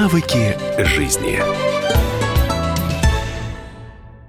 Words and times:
Навыки 0.00 0.56
жизни. 0.78 1.42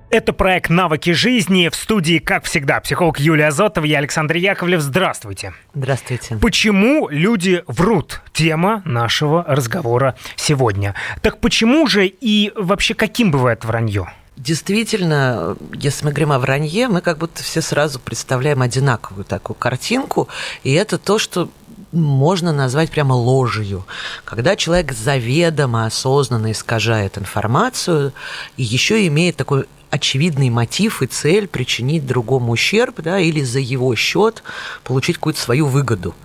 Это 0.10 0.34
проект 0.34 0.70
«Навыки 0.70 1.12
жизни». 1.12 1.70
В 1.70 1.76
студии, 1.76 2.20
как 2.20 2.44
всегда, 2.44 2.82
психолог 2.82 3.22
Юлия 3.22 3.48
Азотова, 3.48 3.86
я 3.86 4.00
Александр 4.00 4.36
Яковлев. 4.36 4.82
Здравствуйте. 4.82 5.54
Здравствуйте. 5.74 6.36
Почему 6.42 7.08
люди 7.08 7.64
врут? 7.68 8.22
Тема 8.34 8.82
нашего 8.84 9.46
разговора 9.48 10.18
сегодня. 10.36 10.94
Так 11.22 11.40
почему 11.40 11.88
же 11.88 12.06
и 12.06 12.52
вообще 12.58 12.94
каким 12.94 13.32
бывает 13.32 13.64
вранье? 13.64 14.12
Действительно, 14.36 15.56
если 15.74 16.04
мы 16.04 16.12
говорим 16.12 16.34
о 16.34 16.40
вранье, 16.40 16.90
мы 16.90 17.00
как 17.00 17.18
будто 17.18 17.44
все 17.44 17.62
сразу 17.62 17.98
представляем 17.98 18.62
одинаковую 18.62 19.24
такую 19.24 19.56
картинку, 19.56 20.28
и 20.64 20.74
это 20.74 20.98
то, 20.98 21.18
что 21.18 21.50
можно 21.92 22.52
назвать 22.52 22.92
прямо 22.92 23.14
ложью, 23.14 23.86
когда 24.26 24.56
человек 24.56 24.92
заведомо, 24.94 25.86
осознанно 25.86 26.52
искажает 26.52 27.18
информацию 27.18 28.14
и 28.58 28.64
еще 28.64 29.06
имеет 29.08 29.36
такой 29.36 29.66
очевидный 29.92 30.50
мотив 30.50 31.02
и 31.04 31.06
цель 31.06 31.48
причинить 31.48 32.08
другому 32.08 32.54
ущерб, 32.54 33.02
да, 33.02 33.20
или 33.20 33.44
за 33.44 33.60
его 33.60 33.94
счет 33.96 34.42
получить 34.84 35.18
какую-то 35.18 35.40
свою 35.40 35.68
выгоду. 35.68 36.16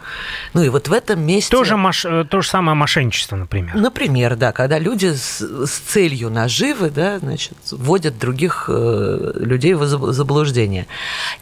Ну 0.54 0.62
и 0.62 0.68
вот 0.68 0.88
в 0.88 0.92
этом 0.92 1.20
месте... 1.20 1.50
Тоже 1.50 1.76
маш... 1.76 2.04
Э, 2.04 2.24
то 2.24 2.40
же 2.40 2.48
самое 2.48 2.76
мошенничество, 2.76 3.36
например. 3.36 3.74
Например, 3.74 4.36
да, 4.36 4.52
когда 4.52 4.78
люди 4.78 5.12
с, 5.12 5.40
с 5.40 5.78
целью 5.78 6.30
наживы, 6.30 6.90
да, 6.90 7.18
значит, 7.18 7.56
вводят 7.70 8.18
других 8.18 8.66
э, 8.68 9.32
людей 9.34 9.74
в 9.74 9.84
заблуждение. 9.86 10.86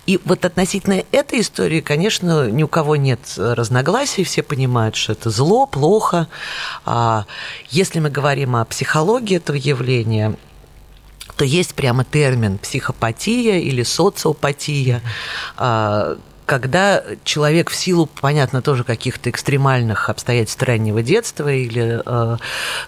И 0.06 0.18
вот 0.24 0.44
относительно 0.44 1.04
этой 1.12 1.40
истории, 1.40 1.80
конечно, 1.80 2.50
ни 2.50 2.62
у 2.62 2.68
кого 2.68 2.96
нет 2.96 3.20
разногласий, 3.36 4.24
все 4.24 4.42
понимают, 4.42 4.96
что 4.96 5.12
это 5.12 5.28
зло, 5.28 5.66
плохо. 5.66 6.26
А 6.86 7.26
если 7.68 8.00
мы 8.00 8.08
говорим 8.08 8.56
о 8.56 8.64
психологии 8.64 9.36
этого 9.36 9.56
явления, 9.56 10.34
то 11.36 11.44
есть 11.44 11.74
прямо 11.74 12.04
термин 12.04 12.58
психопатия 12.58 13.58
или 13.58 13.82
социопатия, 13.82 15.02
а, 15.56 16.16
когда 16.46 17.02
человек 17.24 17.70
в 17.70 17.76
силу, 17.76 18.06
понятно, 18.06 18.62
тоже 18.62 18.84
каких-то 18.84 19.30
экстремальных 19.30 20.10
обстоятельств 20.10 20.62
раннего 20.62 21.02
детства 21.02 21.52
или 21.52 22.02
э, 22.04 22.36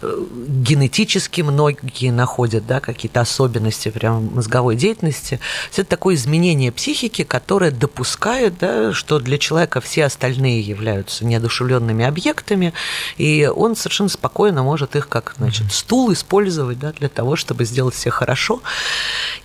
генетически 0.02 1.40
многие 1.40 2.10
находят 2.10 2.66
да, 2.66 2.80
какие-то 2.80 3.20
особенности 3.20 3.88
прям 3.88 4.34
мозговой 4.34 4.76
деятельности, 4.76 5.40
это 5.72 5.84
такое 5.84 6.16
изменение 6.16 6.70
психики, 6.72 7.24
которое 7.24 7.70
допускает, 7.70 8.58
да, 8.58 8.92
что 8.92 9.18
для 9.18 9.38
человека 9.38 9.80
все 9.80 10.04
остальные 10.04 10.60
являются 10.60 11.24
неодушевленными 11.24 12.04
объектами, 12.04 12.72
и 13.16 13.50
он 13.54 13.76
совершенно 13.76 14.08
спокойно 14.08 14.62
может 14.62 14.96
их 14.96 15.08
как 15.08 15.34
значит, 15.38 15.72
стул 15.72 16.12
использовать 16.12 16.78
да, 16.78 16.92
для 16.92 17.08
того, 17.08 17.36
чтобы 17.36 17.64
сделать 17.64 17.94
все 17.94 18.10
хорошо. 18.10 18.60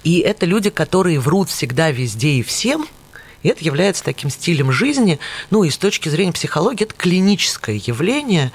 И 0.04 0.20
это 0.20 0.46
люди, 0.46 0.70
которые 0.70 1.20
врут 1.20 1.50
всегда, 1.50 1.92
везде 1.92 2.32
и 2.32 2.44
всем– 2.44 2.86
и 3.44 3.50
это 3.50 3.64
является 3.64 4.04
таким 4.04 4.30
стилем 4.30 4.72
жизни. 4.72 5.20
Ну 5.50 5.64
и 5.64 5.70
с 5.70 5.78
точки 5.78 6.10
зрения 6.10 6.32
психологии 6.32 6.84
это 6.84 6.94
клиническое 6.94 7.76
явление. 7.76 8.52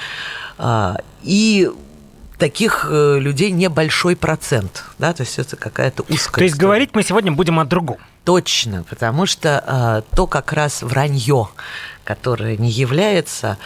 А, 0.58 0.96
и 1.22 1.70
таких 2.38 2.86
э, 2.88 3.18
людей 3.18 3.50
небольшой 3.50 4.14
процент, 4.14 4.84
да, 4.98 5.12
то 5.12 5.22
есть 5.22 5.38
это 5.38 5.56
какая-то 5.56 6.02
узкая. 6.02 6.34
То 6.34 6.42
есть 6.42 6.54
история. 6.54 6.66
говорить 6.66 6.90
мы 6.92 7.02
сегодня 7.02 7.32
будем 7.32 7.58
о 7.58 7.64
другом. 7.64 7.98
Точно, 8.24 8.84
потому 8.88 9.26
что 9.26 9.62
а, 9.66 10.02
то 10.14 10.26
как 10.26 10.52
раз 10.52 10.82
вранье, 10.82 11.48
которое 12.04 12.56
не 12.56 12.70
является 12.70 13.56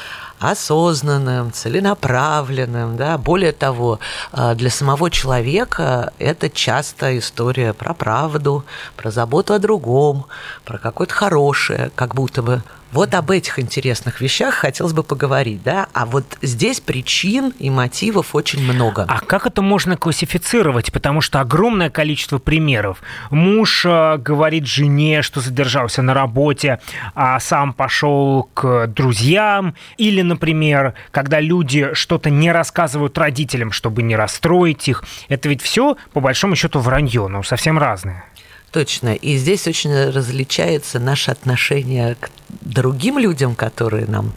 осознанным, 0.40 1.52
целенаправленным. 1.52 2.96
Да? 2.96 3.18
Более 3.18 3.52
того, 3.52 4.00
а, 4.32 4.54
для 4.54 4.70
самого 4.70 5.10
человека 5.10 6.12
это 6.18 6.48
часто 6.50 7.16
история 7.18 7.72
про 7.72 7.94
правду, 7.94 8.64
про 8.96 9.10
заботу 9.10 9.54
о 9.54 9.58
другом, 9.58 10.26
про 10.64 10.78
какое-то 10.78 11.14
хорошее, 11.14 11.90
как 11.94 12.14
будто 12.14 12.42
бы 12.42 12.62
вот 12.92 13.14
об 13.14 13.30
этих 13.30 13.58
интересных 13.58 14.20
вещах 14.20 14.54
хотелось 14.54 14.92
бы 14.92 15.02
поговорить, 15.02 15.62
да, 15.62 15.88
а 15.92 16.06
вот 16.06 16.24
здесь 16.42 16.80
причин 16.80 17.52
и 17.58 17.70
мотивов 17.70 18.34
очень 18.34 18.62
много. 18.62 19.04
А 19.08 19.20
как 19.20 19.46
это 19.46 19.62
можно 19.62 19.96
классифицировать? 19.96 20.92
Потому 20.92 21.20
что 21.20 21.40
огромное 21.40 21.90
количество 21.90 22.38
примеров. 22.38 22.98
Муж 23.30 23.84
э, 23.86 24.16
говорит 24.18 24.66
жене, 24.66 25.22
что 25.22 25.40
задержался 25.40 26.02
на 26.02 26.14
работе, 26.14 26.80
а 27.14 27.38
сам 27.38 27.72
пошел 27.72 28.50
к 28.54 28.88
друзьям. 28.88 29.74
Или, 29.96 30.22
например, 30.22 30.94
когда 31.10 31.40
люди 31.40 31.90
что-то 31.94 32.30
не 32.30 32.50
рассказывают 32.50 33.16
родителям, 33.18 33.72
чтобы 33.72 34.02
не 34.02 34.16
расстроить 34.16 34.88
их. 34.88 35.04
Это 35.28 35.48
ведь 35.48 35.62
все, 35.62 35.96
по 36.12 36.20
большому 36.20 36.56
счету, 36.56 36.80
вранье, 36.80 37.28
но 37.28 37.42
совсем 37.42 37.78
разное. 37.78 38.24
Точно. 38.70 39.14
И 39.14 39.36
здесь 39.36 39.66
очень 39.66 40.10
различается 40.10 41.00
наше 41.00 41.32
отношение 41.32 42.14
к 42.14 42.30
другим 42.60 43.18
людям, 43.18 43.54
которые 43.54 44.06
нам 44.06 44.32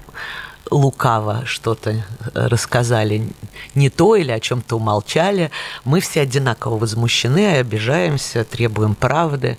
лукаво 0.71 1.43
что-то 1.45 2.03
рассказали 2.33 3.27
не 3.75 3.89
то 3.89 4.15
или 4.15 4.31
о 4.31 4.39
чем-то 4.39 4.77
умолчали, 4.77 5.51
мы 5.83 5.99
все 5.99 6.21
одинаково 6.21 6.77
возмущены, 6.77 7.57
обижаемся, 7.57 8.43
требуем 8.43 8.95
правды. 8.95 9.57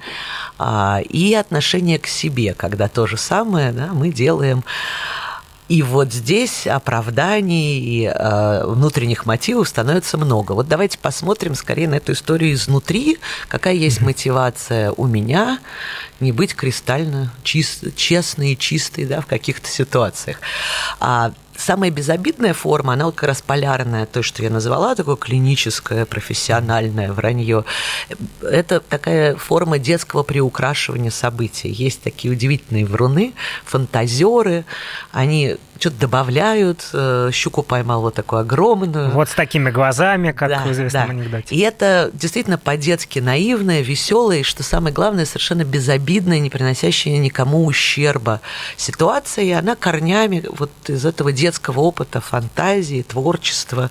А, 0.58 1.00
и 1.08 1.34
отношение 1.34 1.98
к 1.98 2.06
себе, 2.06 2.54
когда 2.54 2.88
то 2.88 3.06
же 3.06 3.16
самое 3.16 3.72
да, 3.72 3.88
мы 3.92 4.10
делаем 4.10 4.64
и 5.68 5.82
вот 5.82 6.12
здесь 6.12 6.66
оправданий 6.66 7.78
и 7.78 8.04
э, 8.06 8.66
внутренних 8.66 9.24
мотивов 9.24 9.68
становится 9.68 10.18
много. 10.18 10.52
Вот 10.52 10.68
давайте 10.68 10.98
посмотрим 10.98 11.54
скорее 11.54 11.88
на 11.88 11.94
эту 11.94 12.12
историю 12.12 12.52
изнутри, 12.52 13.18
какая 13.48 13.74
есть 13.74 14.02
мотивация 14.02 14.92
у 14.92 15.06
меня 15.06 15.58
не 16.20 16.32
быть 16.32 16.54
кристально 16.54 17.32
чист, 17.42 17.96
честной 17.96 18.52
и 18.52 18.58
чистой 18.58 19.06
да, 19.06 19.20
в 19.20 19.26
каких-то 19.26 19.68
ситуациях. 19.68 20.38
А 21.00 21.32
самая 21.56 21.90
безобидная 21.90 22.54
форма, 22.54 22.94
она 22.94 23.06
вот 23.06 23.14
как 23.14 23.28
раз 23.28 23.42
полярная, 23.42 24.06
то, 24.06 24.22
что 24.22 24.42
я 24.42 24.50
назвала, 24.50 24.94
такое 24.94 25.16
клиническое, 25.16 26.04
профессиональное 26.04 27.12
вранье. 27.12 27.64
Это 28.42 28.80
такая 28.80 29.36
форма 29.36 29.78
детского 29.78 30.22
приукрашивания 30.22 31.10
событий. 31.10 31.68
Есть 31.68 32.02
такие 32.02 32.32
удивительные 32.32 32.86
вруны, 32.86 33.34
фантазеры, 33.64 34.64
они 35.12 35.56
что-то 35.78 35.96
добавляют. 35.96 36.88
Э, 36.92 37.30
щуку 37.32 37.62
поймал 37.62 38.02
вот 38.02 38.14
такую 38.14 38.40
огромную. 38.40 39.10
Вот 39.10 39.28
с 39.28 39.34
такими 39.34 39.70
глазами, 39.70 40.32
как 40.32 40.48
да, 40.48 40.62
в 40.64 40.72
известном 40.72 41.06
да. 41.06 41.12
анекдоте. 41.12 41.54
И 41.54 41.60
это 41.60 42.10
действительно 42.12 42.58
по-детски 42.58 43.18
наивное, 43.18 43.82
веселое, 43.82 44.38
и, 44.38 44.42
что 44.42 44.62
самое 44.62 44.94
главное, 44.94 45.24
совершенно 45.24 45.64
безобидное, 45.64 46.38
не 46.38 46.50
приносящее 46.50 47.18
никому 47.18 47.64
ущерба 47.66 48.40
ситуация, 48.76 49.44
и 49.44 49.50
она 49.50 49.76
корнями 49.76 50.44
вот 50.56 50.70
из 50.86 51.04
этого 51.04 51.32
детского 51.32 51.80
опыта, 51.80 52.20
фантазии, 52.20 53.02
творчества. 53.02 53.90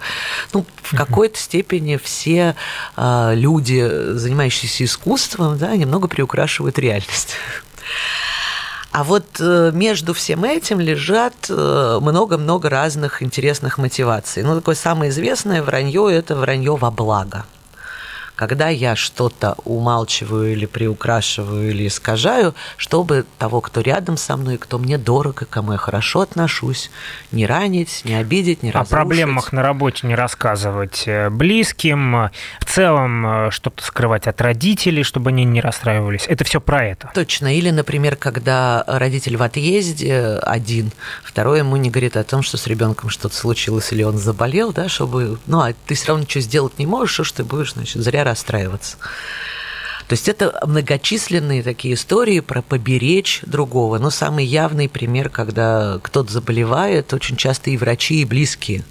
Ну, 0.53 0.65
в 0.81 0.95
какой-то 0.95 1.37
степени 1.39 1.97
все 2.01 2.55
э, 2.95 3.31
люди, 3.35 4.13
занимающиеся 4.13 4.85
искусством, 4.85 5.57
да, 5.57 5.75
немного 5.75 6.07
приукрашивают 6.07 6.79
реальность. 6.79 7.35
А 8.93 9.03
вот 9.03 9.25
э, 9.39 9.71
между 9.73 10.13
всем 10.13 10.43
этим 10.43 10.79
лежат 10.79 11.33
э, 11.49 11.99
много-много 11.99 12.69
разных 12.69 13.23
интересных 13.23 13.79
мотиваций. 13.79 14.43
Ну, 14.43 14.55
такое 14.55 14.75
самое 14.75 15.09
известное 15.09 15.63
вранье– 15.63 16.07
это 16.15 16.35
вранье 16.35 16.75
во 16.75 16.91
благо 16.91 17.43
когда 18.35 18.69
я 18.69 18.95
что-то 18.95 19.55
умалчиваю 19.65 20.53
или 20.53 20.65
приукрашиваю 20.65 21.69
или 21.69 21.87
искажаю, 21.87 22.55
чтобы 22.77 23.25
того, 23.37 23.61
кто 23.61 23.81
рядом 23.81 24.17
со 24.17 24.37
мной, 24.37 24.57
кто 24.57 24.79
мне 24.79 24.97
дорого, 24.97 25.45
кому 25.45 25.73
я 25.73 25.77
хорошо 25.77 26.21
отношусь, 26.21 26.89
не 27.31 27.45
ранить, 27.45 28.01
не 28.05 28.15
обидеть, 28.15 28.63
не 28.63 28.71
разрушить. 28.71 28.93
О 28.93 28.95
проблемах 28.95 29.51
на 29.53 29.61
работе 29.61 30.07
не 30.07 30.15
рассказывать 30.15 31.03
э, 31.05 31.29
близким, 31.29 32.15
э, 32.15 32.29
в 32.59 32.65
целом 32.65 33.25
э, 33.47 33.51
что-то 33.51 33.83
скрывать 33.83 34.27
от 34.27 34.41
родителей, 34.41 35.03
чтобы 35.03 35.29
они 35.29 35.43
не 35.43 35.61
расстраивались. 35.61 36.25
Это 36.27 36.43
все 36.43 36.59
про 36.59 36.85
это. 36.85 37.11
Точно. 37.13 37.55
Или, 37.55 37.69
например, 37.69 38.15
когда 38.15 38.83
родитель 38.87 39.37
в 39.37 39.43
отъезде 39.43 40.39
один, 40.41 40.91
второй 41.23 41.59
ему 41.59 41.77
не 41.77 41.89
говорит 41.89 42.17
о 42.17 42.23
том, 42.23 42.41
что 42.41 42.57
с 42.57 42.67
ребенком 42.67 43.09
что-то 43.09 43.35
случилось 43.35 43.91
или 43.91 44.03
он 44.03 44.17
заболел, 44.17 44.71
да, 44.73 44.89
чтобы, 44.89 45.37
ну, 45.45 45.59
а 45.59 45.73
ты 45.85 45.95
все 45.95 46.07
равно 46.07 46.23
ничего 46.23 46.41
сделать 46.41 46.79
не 46.79 46.85
можешь, 46.85 47.13
что 47.13 47.23
ж 47.23 47.31
ты 47.31 47.43
будешь, 47.43 47.73
значит, 47.73 48.01
зря 48.01 48.22
расстраиваться. 48.23 48.97
То 50.07 50.13
есть 50.13 50.27
это 50.27 50.59
многочисленные 50.65 51.63
такие 51.63 51.93
истории 51.93 52.39
про 52.41 52.61
поберечь 52.61 53.41
другого. 53.45 53.97
Но 53.99 54.09
самый 54.09 54.45
явный 54.45 54.89
пример, 54.89 55.29
когда 55.29 55.99
кто-то 56.03 56.31
заболевает, 56.31 57.13
очень 57.13 57.37
часто 57.37 57.69
и 57.69 57.77
врачи, 57.77 58.21
и 58.21 58.25
близкие 58.25 58.83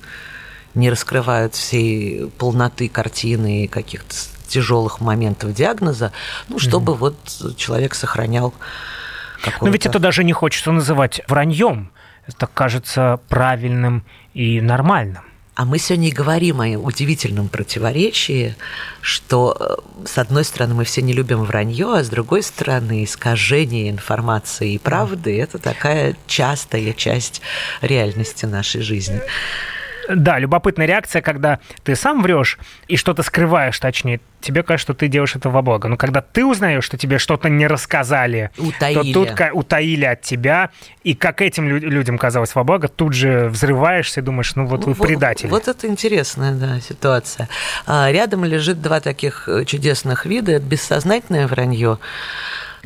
не 0.74 0.88
раскрывают 0.90 1.54
всей 1.54 2.28
полноты 2.38 2.88
картины 2.88 3.64
и 3.64 3.68
каких-то 3.68 4.14
тяжелых 4.48 5.00
моментов 5.00 5.54
диагноза, 5.54 6.12
ну, 6.48 6.58
чтобы 6.58 6.92
mm-hmm. 6.92 6.96
вот 6.96 7.56
человек 7.56 7.94
сохранял 7.94 8.54
Но 9.60 9.68
ведь 9.68 9.86
это 9.86 9.98
даже 9.98 10.24
не 10.24 10.32
хочется 10.32 10.72
называть 10.72 11.20
враньем. 11.28 11.90
Это 12.26 12.46
кажется 12.46 13.20
правильным 13.28 14.04
и 14.34 14.60
нормальным. 14.60 15.24
А 15.62 15.64
мы 15.64 15.78
сегодня 15.78 16.12
говорим 16.12 16.60
о 16.60 16.76
удивительном 16.76 17.48
противоречии, 17.48 18.56
что 19.00 19.56
э, 19.60 20.06
с 20.08 20.18
одной 20.18 20.44
стороны 20.44 20.74
мы 20.74 20.82
все 20.82 21.02
не 21.02 21.12
любим 21.12 21.44
вранье, 21.44 21.98
а 21.98 22.02
с 22.02 22.08
другой 22.08 22.42
стороны 22.42 23.04
искажение 23.04 23.88
информации 23.88 24.72
и 24.72 24.78
правды– 24.78 25.40
это 25.40 25.58
такая 25.58 26.16
частая 26.26 26.92
часть 26.94 27.42
реальности 27.80 28.44
нашей 28.44 28.82
жизни. 28.82 29.20
Да, 30.08 30.38
любопытная 30.38 30.86
реакция, 30.86 31.22
когда 31.22 31.60
ты 31.84 31.94
сам 31.94 32.22
врешь 32.22 32.58
и 32.88 32.96
что-то 32.96 33.22
скрываешь, 33.22 33.78
точнее, 33.78 34.20
тебе 34.40 34.62
кажется, 34.62 34.92
что 34.92 34.94
ты 34.94 35.08
делаешь 35.08 35.36
это 35.36 35.48
во 35.48 35.62
благо. 35.62 35.88
Но 35.88 35.96
когда 35.96 36.20
ты 36.20 36.44
узнаешь, 36.44 36.84
что 36.84 36.98
тебе 36.98 37.18
что-то 37.18 37.48
не 37.48 37.66
рассказали, 37.66 38.50
утаили. 38.58 39.12
то 39.12 39.26
тут 39.26 39.40
утаили 39.52 40.04
от 40.04 40.22
тебя, 40.22 40.70
и 41.04 41.14
как 41.14 41.40
этим 41.40 41.68
людям 41.68 42.18
казалось 42.18 42.54
во 42.54 42.64
благо, 42.64 42.88
тут 42.88 43.14
же 43.14 43.48
взрываешься 43.48 44.20
и 44.20 44.22
думаешь, 44.22 44.54
ну 44.56 44.66
вот 44.66 44.84
вы. 44.84 44.94
Вот, 45.50 45.66
вот 45.66 45.76
это 45.76 45.86
интересная 45.86 46.52
да, 46.52 46.80
ситуация. 46.80 47.48
А 47.86 48.10
рядом 48.10 48.44
лежит 48.44 48.82
два 48.82 49.00
таких 49.00 49.48
э, 49.48 49.64
чудесных 49.64 50.26
вида. 50.26 50.52
Это 50.52 50.64
бессознательное 50.64 51.46
вранье, 51.46 51.98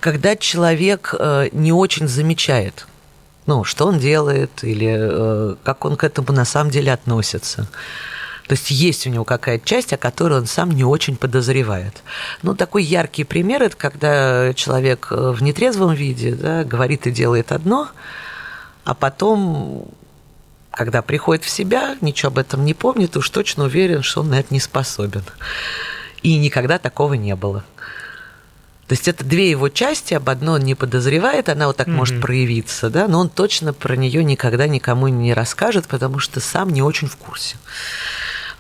когда 0.01 0.37
человек 0.37 1.15
э, 1.19 1.49
не 1.53 1.73
очень 1.73 2.09
замечает– 2.09 2.87
ну, 3.47 3.65
что 3.65 3.87
он 3.87 3.99
делает 3.99 4.63
или 4.63 4.97
э, 4.99 5.55
как 5.63 5.85
он 5.85 5.97
к 5.97 6.05
этому 6.05 6.33
на 6.33 6.45
самом 6.45 6.71
деле 6.71 6.93
относится. 6.93 7.69
То 8.47 8.53
есть 8.53 8.71
есть 8.71 9.07
у 9.07 9.11
него 9.11 9.25
какая-то 9.25 9.67
часть, 9.67 9.93
о 9.93 9.97
которой 9.97 10.39
он 10.39 10.47
сам 10.47 10.71
не 10.71 10.85
очень 10.85 11.17
подозревает. 11.17 12.03
Ну, 12.43 12.55
такой 12.55 12.85
яркий 12.85 13.25
пример– 13.25 13.63
это 13.65 13.77
когда 13.77 14.55
человек 14.55 15.09
э, 15.11 15.33
в 15.33 15.43
нетрезвом 15.43 15.95
виде 15.95 16.35
да, 16.35 16.65
говорит 16.65 17.07
и 17.07 17.11
делает 17.11 17.51
одно, 17.51 17.89
а 18.85 18.95
потом, 18.95 19.89
когда 20.71 21.03
приходит 21.03 21.45
в 21.45 21.51
себя, 21.51 21.97
ничего 22.01 22.29
об 22.29 22.39
этом 22.39 22.65
не 22.65 22.75
помнит, 22.75 23.17
уж 23.17 23.29
точно 23.31 23.65
уверен, 23.65 24.03
что 24.03 24.21
он 24.21 24.31
на 24.31 24.39
это 24.39 24.55
не 24.55 24.61
способен. 24.61 25.25
И 26.23 26.39
никогда 26.39 26.79
такого 26.79 27.15
не 27.15 27.35
было. 27.35 27.65
То 28.89 28.93
есть 28.93 29.09
это 29.09 29.25
две 29.25 29.51
его 29.51 29.69
части, 29.69 30.15
об 30.15 30.29
одной 30.31 30.61
он 30.61 30.65
не 30.65 30.77
подозревает, 30.77 31.49
она 31.49 31.67
вот 31.67 31.77
так 31.77 31.89
mm-hmm. 31.89 31.93
может 31.93 32.21
проявиться, 32.21 32.89
да, 32.89 33.09
но 33.09 33.19
он 33.19 33.29
точно 33.29 33.73
про 33.73 33.97
нее 33.97 34.23
никогда 34.23 34.69
никому 34.69 35.09
не 35.09 35.35
расскажет, 35.35 35.89
потому 35.89 36.21
что 36.21 36.39
сам 36.39 36.71
не 36.71 36.83
очень 36.83 37.09
в 37.09 37.17
курсе. 37.17 37.57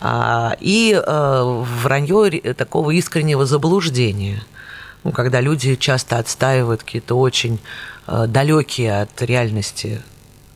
А, 0.00 0.56
и 0.61 0.93
э, 0.93 1.64
вранье 1.82 2.55
такого 2.55 2.90
искреннего 2.90 3.46
заблуждения. 3.46 4.43
Ну, 5.05 5.12
когда 5.12 5.40
люди 5.40 5.76
часто 5.76 6.19
отстаивают 6.19 6.82
какие-то 6.82 7.17
очень 7.17 7.61
э, 8.08 8.26
далекие 8.26 9.02
от 9.02 9.23
реальности 9.23 10.02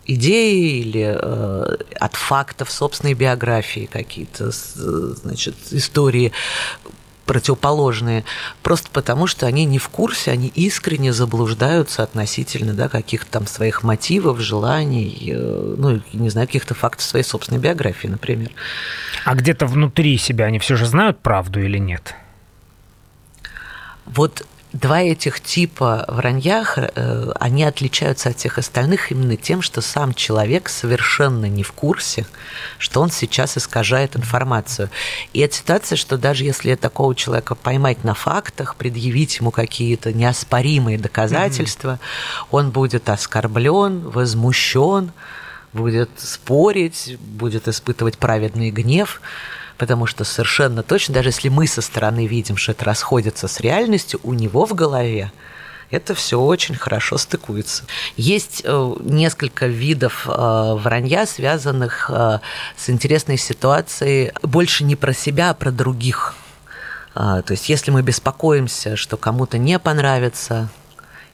идеи 0.04 0.80
или 0.80 1.16
э, 1.16 1.76
от 2.00 2.14
фактов 2.16 2.72
собственной 2.72 3.14
биографии 3.14 3.88
какие-то, 3.90 4.50
значит, 4.50 5.54
истории, 5.70 6.32
противоположные, 7.30 8.24
просто 8.64 8.88
потому 8.92 9.28
что 9.28 9.46
они 9.46 9.64
не 9.64 9.78
в 9.78 9.88
курсе, 9.88 10.32
они 10.32 10.48
искренне 10.48 11.12
заблуждаются 11.12 12.02
относительно 12.02 12.72
да, 12.72 12.88
каких-то 12.88 13.30
там 13.30 13.46
своих 13.46 13.84
мотивов, 13.84 14.40
желаний, 14.40 15.30
э, 15.32 15.74
ну, 15.78 16.02
не 16.12 16.28
знаю, 16.28 16.48
каких-то 16.48 16.74
фактов 16.74 17.06
своей 17.06 17.24
собственной 17.24 17.60
биографии, 17.60 18.08
например. 18.08 18.50
А 19.24 19.36
где-то 19.36 19.66
внутри 19.66 20.18
себя 20.18 20.46
они 20.46 20.58
все 20.58 20.74
же 20.74 20.86
знают 20.86 21.20
правду 21.20 21.60
или 21.60 21.78
нет? 21.78 22.16
Вот 24.06 24.44
Два 24.72 25.02
этих 25.02 25.40
типа 25.40 26.04
вранья, 26.06 26.64
э, 26.76 27.32
они 27.40 27.64
отличаются 27.64 28.28
от 28.28 28.38
всех 28.38 28.56
остальных 28.58 29.10
именно 29.10 29.36
тем, 29.36 29.62
что 29.62 29.80
сам 29.80 30.14
человек 30.14 30.68
совершенно 30.68 31.46
не 31.46 31.64
в 31.64 31.72
курсе, 31.72 32.24
что 32.78 33.00
он 33.00 33.10
сейчас 33.10 33.58
искажает 33.58 34.14
информацию. 34.16 34.88
И 35.32 35.40
эта 35.40 35.56
ситуация, 35.56 35.96
что 35.96 36.16
даже 36.16 36.44
если 36.44 36.76
такого 36.76 37.16
человека 37.16 37.56
поймать 37.56 38.04
на 38.04 38.14
фактах, 38.14 38.76
предъявить 38.76 39.38
ему 39.38 39.50
какие-то 39.50 40.12
неоспоримые 40.12 40.98
доказательства, 40.98 41.98
mm-hmm. 42.00 42.46
он 42.52 42.70
будет 42.70 43.08
оскорблен, 43.08 44.08
возмущен, 44.08 45.10
будет 45.72 46.10
спорить, 46.16 47.16
будет 47.18 47.66
испытывать 47.66 48.18
праведный 48.18 48.70
гнев 48.70 49.20
потому 49.80 50.04
что 50.04 50.24
совершенно 50.24 50.82
точно, 50.82 51.14
даже 51.14 51.30
если 51.30 51.48
мы 51.48 51.66
со 51.66 51.80
стороны 51.80 52.26
видим, 52.26 52.58
что 52.58 52.72
это 52.72 52.84
расходится 52.84 53.48
с 53.48 53.60
реальностью, 53.60 54.20
у 54.22 54.34
него 54.34 54.66
в 54.66 54.74
голове 54.74 55.32
это 55.90 56.14
все 56.14 56.38
очень 56.38 56.74
хорошо 56.74 57.16
стыкуется. 57.16 57.84
Есть 58.18 58.60
э, 58.62 58.94
несколько 59.00 59.66
видов 59.66 60.26
э, 60.28 60.74
вранья, 60.74 61.24
связанных 61.24 62.10
э, 62.12 62.40
с 62.76 62.90
интересной 62.90 63.38
ситуацией, 63.38 64.32
больше 64.42 64.84
не 64.84 64.96
про 64.96 65.14
себя, 65.14 65.50
а 65.50 65.54
про 65.54 65.70
других. 65.70 66.34
То 67.14 67.42
есть, 67.48 67.68
если 67.68 67.90
мы 67.90 68.02
беспокоимся, 68.02 68.94
что 68.94 69.16
кому-то 69.16 69.58
не 69.58 69.80
понравится 69.80 70.68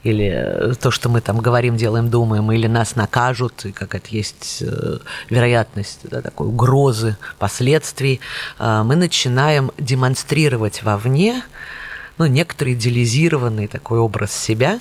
или 0.06 0.30
э, 0.32 0.74
то, 0.80 0.90
что 0.90 1.08
мы 1.08 1.20
там 1.20 1.38
говорим, 1.38 1.76
делаем, 1.76 2.10
думаем, 2.10 2.50
или 2.52 2.66
нас 2.66 2.96
накажут, 2.96 3.64
и 3.64 3.72
какая-то 3.72 4.08
есть 4.10 4.62
э, 4.62 4.98
вероятность 5.30 6.00
да, 6.04 6.22
такой 6.22 6.46
угрозы 6.46 7.16
последствий, 7.38 8.20
э, 8.58 8.82
мы 8.84 8.96
начинаем 8.96 9.72
демонстрировать 9.78 10.82
вовне 10.82 11.42
ну, 12.18 12.26
некоторый 12.26 12.74
идеализированный 12.74 13.66
такой 13.66 13.98
образ 13.98 14.32
себя. 14.32 14.80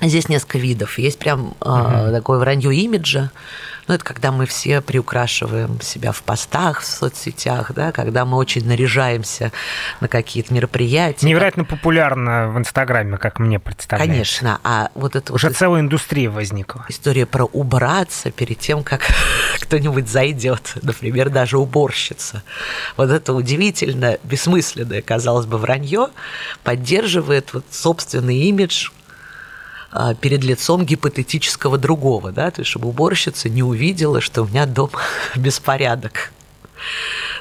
Здесь 0.00 0.28
несколько 0.28 0.58
видов. 0.58 0.98
Есть 0.98 1.18
прям 1.18 1.54
угу. 1.60 2.10
такое 2.10 2.38
вранье 2.40 2.74
имиджа, 2.74 3.30
ну, 3.86 3.94
это 3.94 4.04
когда 4.04 4.32
мы 4.32 4.46
все 4.46 4.80
приукрашиваем 4.80 5.80
себя 5.80 6.12
в 6.12 6.22
постах, 6.22 6.80
в 6.80 6.86
соцсетях, 6.86 7.72
да, 7.74 7.92
когда 7.92 8.24
мы 8.24 8.36
очень 8.36 8.66
наряжаемся 8.66 9.52
на 10.00 10.08
какие-то 10.08 10.54
мероприятия. 10.54 11.26
Невероятно 11.26 11.64
популярно 11.64 12.48
в 12.50 12.58
Инстаграме, 12.58 13.18
как 13.18 13.38
мне 13.38 13.58
представляется. 13.58 14.12
Конечно. 14.12 14.60
А 14.64 14.90
вот 14.94 15.16
это 15.16 15.32
Уже 15.32 15.48
вот 15.48 15.56
целая 15.56 15.80
индустрия 15.80 16.30
возникла. 16.30 16.84
История 16.88 17.26
про 17.26 17.44
убраться 17.44 18.30
перед 18.30 18.58
тем, 18.58 18.82
как 18.82 19.02
кто-нибудь 19.60 20.08
зайдет, 20.08 20.74
например, 20.82 21.30
даже 21.30 21.58
уборщица. 21.58 22.42
Вот 22.96 23.10
это 23.10 23.32
удивительно 23.32 24.18
бессмысленное, 24.22 25.02
казалось 25.02 25.46
бы, 25.46 25.58
вранье 25.58 26.08
поддерживает 26.62 27.52
вот 27.52 27.64
собственный 27.70 28.36
имидж 28.36 28.90
перед 30.20 30.42
лицом 30.42 30.84
гипотетического 30.84 31.78
другого, 31.78 32.32
да, 32.32 32.50
то 32.50 32.60
есть 32.60 32.70
чтобы 32.70 32.88
уборщица 32.88 33.48
не 33.48 33.62
увидела, 33.62 34.20
что 34.20 34.42
у 34.42 34.46
меня 34.46 34.66
дома 34.66 35.00
беспорядок. 35.36 36.32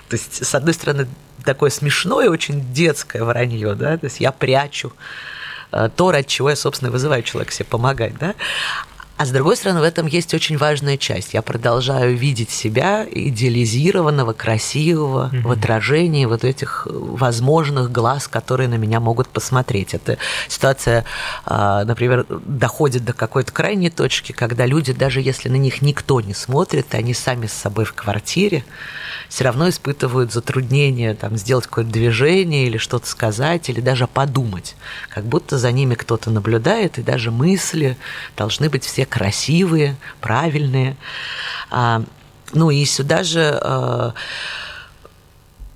То 0.10 0.16
есть, 0.16 0.46
с 0.46 0.54
одной 0.54 0.74
стороны, 0.74 1.08
такое 1.44 1.70
смешное, 1.70 2.30
очень 2.30 2.72
детское 2.74 3.24
вранье, 3.24 3.74
да, 3.76 3.98
то 3.98 4.06
есть 4.06 4.20
я 4.20 4.32
прячу 4.32 4.94
а, 5.72 5.90
то, 5.90 6.12
ради 6.12 6.28
чего 6.28 6.52
я, 6.52 6.56
собственно, 6.56 6.92
вызываю 6.92 7.24
человека 7.24 7.52
себе 7.52 7.66
помогать, 7.66 8.18
да, 8.20 8.36
а 9.16 9.26
с 9.26 9.32
другой 9.32 9.56
стороны, 9.56 9.80
в 9.80 9.84
этом 9.84 10.08
есть 10.08 10.34
очень 10.34 10.58
важная 10.58 10.98
часть. 10.98 11.36
Я 11.36 11.44
продолжаю 11.44 12.18
видеть 12.18 12.50
себя 12.50 13.06
идеализированного, 13.10 14.34
красивого 14.34 15.30
mm-hmm. 15.32 15.42
в 15.42 15.52
отражении 15.52 16.26
вот 16.26 16.44
этих 16.44 16.88
возможных 16.90 17.92
глаз, 17.92 18.28
которые 18.28 18.68
на 18.70 18.76
меня 18.76 19.00
могут 19.00 19.28
посмотреть. 19.28 19.94
Эта 19.94 20.18
ситуация, 20.48 21.06
а, 21.46 21.86
например, 21.86 22.26
доходит 22.30 23.06
до 23.06 23.14
какой-то 23.14 23.52
крайней 23.52 23.92
точки, 23.92 24.32
когда 24.32 24.66
люди, 24.66 24.94
даже 24.94 25.22
если 25.22 25.48
на 25.48 25.58
них 25.58 25.84
никто 25.84 26.20
не 26.20 26.34
смотрит, 26.34 26.96
они 26.96 27.14
сами 27.14 27.46
с 27.46 27.54
собой 27.54 27.86
в 27.86 27.94
квартире, 27.94 28.66
все 29.30 29.44
равно 29.46 29.70
испытывают 29.70 30.34
затруднение 30.34 31.14
там, 31.16 31.38
сделать 31.38 31.66
какое-то 31.66 31.92
движение 31.92 32.68
или 32.68 32.78
что-то 32.78 33.08
сказать, 33.08 33.70
или 33.70 33.80
даже 33.80 34.08
подумать. 34.08 34.76
Как 35.10 35.24
будто 35.26 35.58
за 35.58 35.72
ними 35.72 35.96
кто-то 35.96 36.30
наблюдает, 36.30 36.98
и 36.98 37.04
даже 37.04 37.32
мысли 37.32 37.98
должны 38.36 38.70
быть 38.70 38.84
все 38.84 39.03
красивые, 39.06 39.96
правильные. 40.22 40.98
А, 41.70 42.04
ну 42.54 42.70
и 42.70 42.86
сюда 42.86 43.24
же 43.24 43.60
а, 43.62 44.14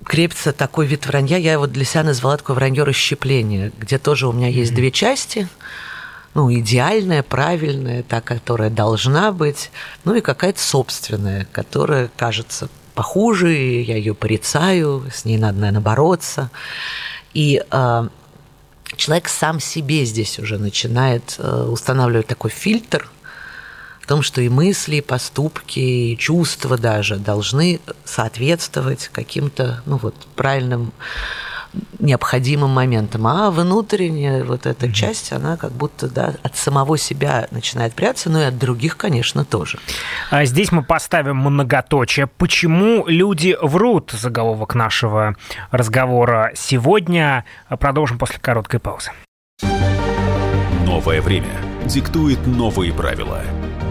крепится 0.04 0.52
такой 0.52 0.86
вид 0.86 1.06
вранья, 1.06 1.36
я 1.36 1.52
его 1.52 1.66
для 1.66 1.84
себя 1.84 2.04
назвала 2.04 2.36
такое 2.36 2.56
вранье 2.56 2.84
расщепления, 2.84 3.72
где 3.78 3.98
тоже 3.98 4.26
у 4.26 4.32
меня 4.32 4.48
есть 4.48 4.72
mm-hmm. 4.72 4.76
две 4.76 4.90
части– 4.90 5.48
ну, 6.38 6.52
идеальная, 6.52 7.24
правильная, 7.24 8.04
та, 8.04 8.20
которая 8.20 8.70
должна 8.70 9.32
быть, 9.32 9.72
ну 10.04 10.14
и 10.14 10.20
какая-то 10.20 10.60
собственная, 10.60 11.48
которая 11.50 12.10
кажется 12.16 12.68
похуже, 12.94 13.52
я 13.54 13.96
ее 13.96 14.14
порицаю, 14.14 15.04
с 15.12 15.24
ней 15.24 15.38
надо, 15.38 15.58
наверное, 15.58 15.80
бороться. 15.80 16.50
И 17.34 17.62
э, 17.68 18.08
человек 18.96 19.28
сам 19.28 19.58
себе 19.58 20.04
здесь 20.04 20.38
уже 20.38 20.58
начинает 20.58 21.34
э, 21.38 21.66
устанавливать 21.68 22.28
такой 22.28 22.50
фильтр 22.50 23.10
том, 24.08 24.22
что 24.22 24.40
и 24.40 24.48
мысли, 24.48 24.96
и 24.96 25.00
поступки, 25.00 25.78
и 25.78 26.16
чувства 26.16 26.78
даже 26.78 27.16
должны 27.16 27.78
соответствовать 28.04 29.10
каким-то, 29.12 29.82
ну 29.86 29.98
вот, 29.98 30.14
правильным 30.34 30.92
необходимым 31.98 32.70
моментом, 32.70 33.26
а 33.26 33.50
внутренняя 33.50 34.42
вот 34.42 34.64
эта 34.64 34.86
mm-hmm. 34.86 34.92
часть, 34.92 35.32
она 35.32 35.58
как 35.58 35.72
будто 35.72 36.08
да, 36.08 36.34
от 36.42 36.56
самого 36.56 36.96
себя 36.96 37.46
начинает 37.50 37.92
прятаться, 37.92 38.30
но 38.30 38.40
и 38.40 38.44
от 38.44 38.58
других, 38.58 38.96
конечно, 38.96 39.44
тоже. 39.44 39.78
А 40.30 40.46
здесь 40.46 40.72
мы 40.72 40.82
поставим 40.82 41.36
многоточие. 41.36 42.26
Почему 42.26 43.06
люди 43.06 43.56
врут? 43.60 44.12
Заголовок 44.12 44.74
нашего 44.74 45.36
разговора 45.70 46.52
сегодня. 46.56 47.44
Продолжим 47.68 48.18
после 48.18 48.38
короткой 48.40 48.80
паузы. 48.80 49.10
Новое 50.86 51.20
время 51.20 51.52
диктует 51.84 52.46
новые 52.46 52.94
правила. 52.94 53.42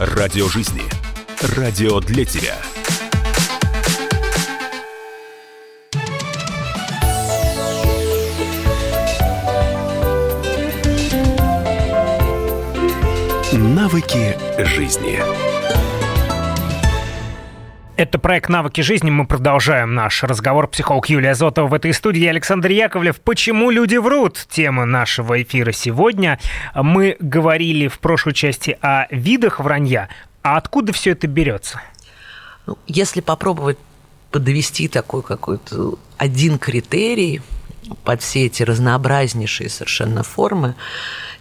Радио 0.00 0.48
жизни. 0.48 0.80
Радио 1.58 2.00
для 2.00 2.24
тебя. 2.24 2.56
Навыки 13.52 14.38
жизни. 14.64 15.49
Это 18.00 18.18
проект 18.18 18.48
«Навыки 18.48 18.80
жизни». 18.80 19.10
Мы 19.10 19.26
продолжаем 19.26 19.94
наш 19.94 20.22
разговор. 20.22 20.68
Психолог 20.68 21.10
Юлия 21.10 21.34
Зотова 21.34 21.66
в 21.66 21.74
этой 21.74 21.92
студии. 21.92 22.24
Александр 22.24 22.70
Яковлев. 22.70 23.20
Почему 23.20 23.68
люди 23.68 23.96
врут? 23.96 24.46
Тема 24.48 24.86
нашего 24.86 25.42
эфира 25.42 25.70
сегодня. 25.72 26.38
Мы 26.74 27.18
говорили 27.20 27.88
в 27.88 27.98
прошлой 27.98 28.32
части 28.32 28.78
о 28.80 29.04
видах 29.10 29.60
вранья. 29.60 30.08
А 30.42 30.56
откуда 30.56 30.94
все 30.94 31.10
это 31.10 31.26
берется? 31.26 31.82
Ну, 32.64 32.78
если 32.86 33.20
попробовать 33.20 33.76
подвести 34.30 34.88
такой 34.88 35.22
какой-то 35.22 35.98
один 36.16 36.58
критерий 36.58 37.42
под 38.04 38.22
все 38.22 38.46
эти 38.46 38.62
разнообразнейшие 38.62 39.68
совершенно 39.68 40.22
формы, 40.22 40.74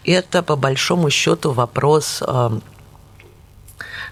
это 0.04 0.44
по 0.44 0.58
большому 0.58 1.10
счету 1.10 1.54
вопрос 1.54 2.22
э, 2.28 2.50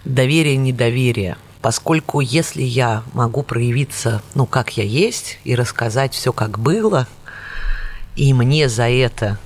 доверия-недоверия– 0.06 1.36
поскольку 1.68 2.22
если 2.22 2.62
я 2.62 3.04
могу 3.12 3.44
проявиться, 3.44 4.22
ну, 4.36 4.46
как 4.46 4.78
я 4.78 4.86
есть, 4.86 5.38
и 5.44 5.54
рассказать 5.54 6.14
все, 6.14 6.32
как 6.32 6.60
было, 6.60 7.08
и 8.16 8.34
мне 8.34 8.70
за 8.70 8.88
это 8.88 9.38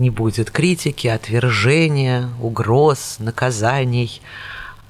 не 0.00 0.10
будет 0.10 0.50
критики, 0.50 1.06
отвержения, 1.06 2.28
угроз, 2.40 3.18
наказаний, 3.20 4.20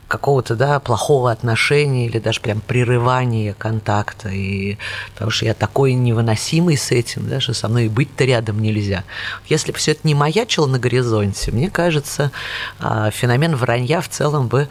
какого-то, 0.09 0.57
да, 0.57 0.81
плохого 0.81 1.31
отношения 1.31 2.07
или 2.07 2.19
даже 2.19 2.41
прям 2.41 2.63
прерывания 2.63 3.53
контакта, 3.53 4.31
и 4.31 4.79
потому 5.13 5.31
что 5.31 5.45
я 5.45 5.53
такой 5.53 5.93
невыносимый 5.93 6.79
с 6.79 6.91
этим, 6.91 7.29
да, 7.29 7.41
что 7.41 7.53
со 7.53 7.69
мной 7.69 7.85
и 7.85 7.89
быть-то 7.91 8.25
рядом 8.25 8.63
нельзя. 8.63 9.05
Если 9.47 9.73
бы 9.73 9.79
все 9.79 9.93
это 9.93 10.01
не 10.05 10.15
маячило 10.15 10.67
на 10.67 10.79
горизонте, 10.79 11.53
мне 11.53 11.69
кажется, 11.69 12.31
а, 12.79 13.11
феномен 13.11 13.57
вранья 13.57 14.01
в 14.01 14.09
целом 14.09 14.49
бы 14.49 14.69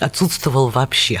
отсутствовал 0.00 0.68
вообще. 0.68 1.20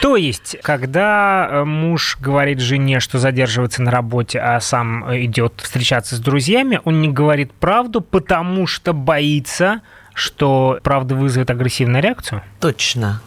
То 0.00 0.16
есть, 0.16 0.56
когда 0.62 1.46
э, 1.50 1.64
муж 1.64 2.16
говорит 2.20 2.60
жене, 2.60 3.00
что 3.00 3.18
задерживается 3.18 3.82
на 3.82 3.90
работе, 3.90 4.40
а 4.40 4.58
сам 4.60 5.04
э, 5.04 5.24
идет 5.26 5.60
встречаться 5.62 6.16
с 6.16 6.20
друзьями, 6.20 6.80
он 6.84 7.02
не 7.02 7.08
говорит 7.08 7.52
правду, 7.52 8.00
потому 8.00 8.66
что 8.66 8.94
боится, 8.94 9.82
что 10.14 10.78
правда 10.82 11.14
вызовет 11.14 11.50
агрессивную 11.50 12.02
реакцию? 12.02 12.42
Точно. 12.60 13.20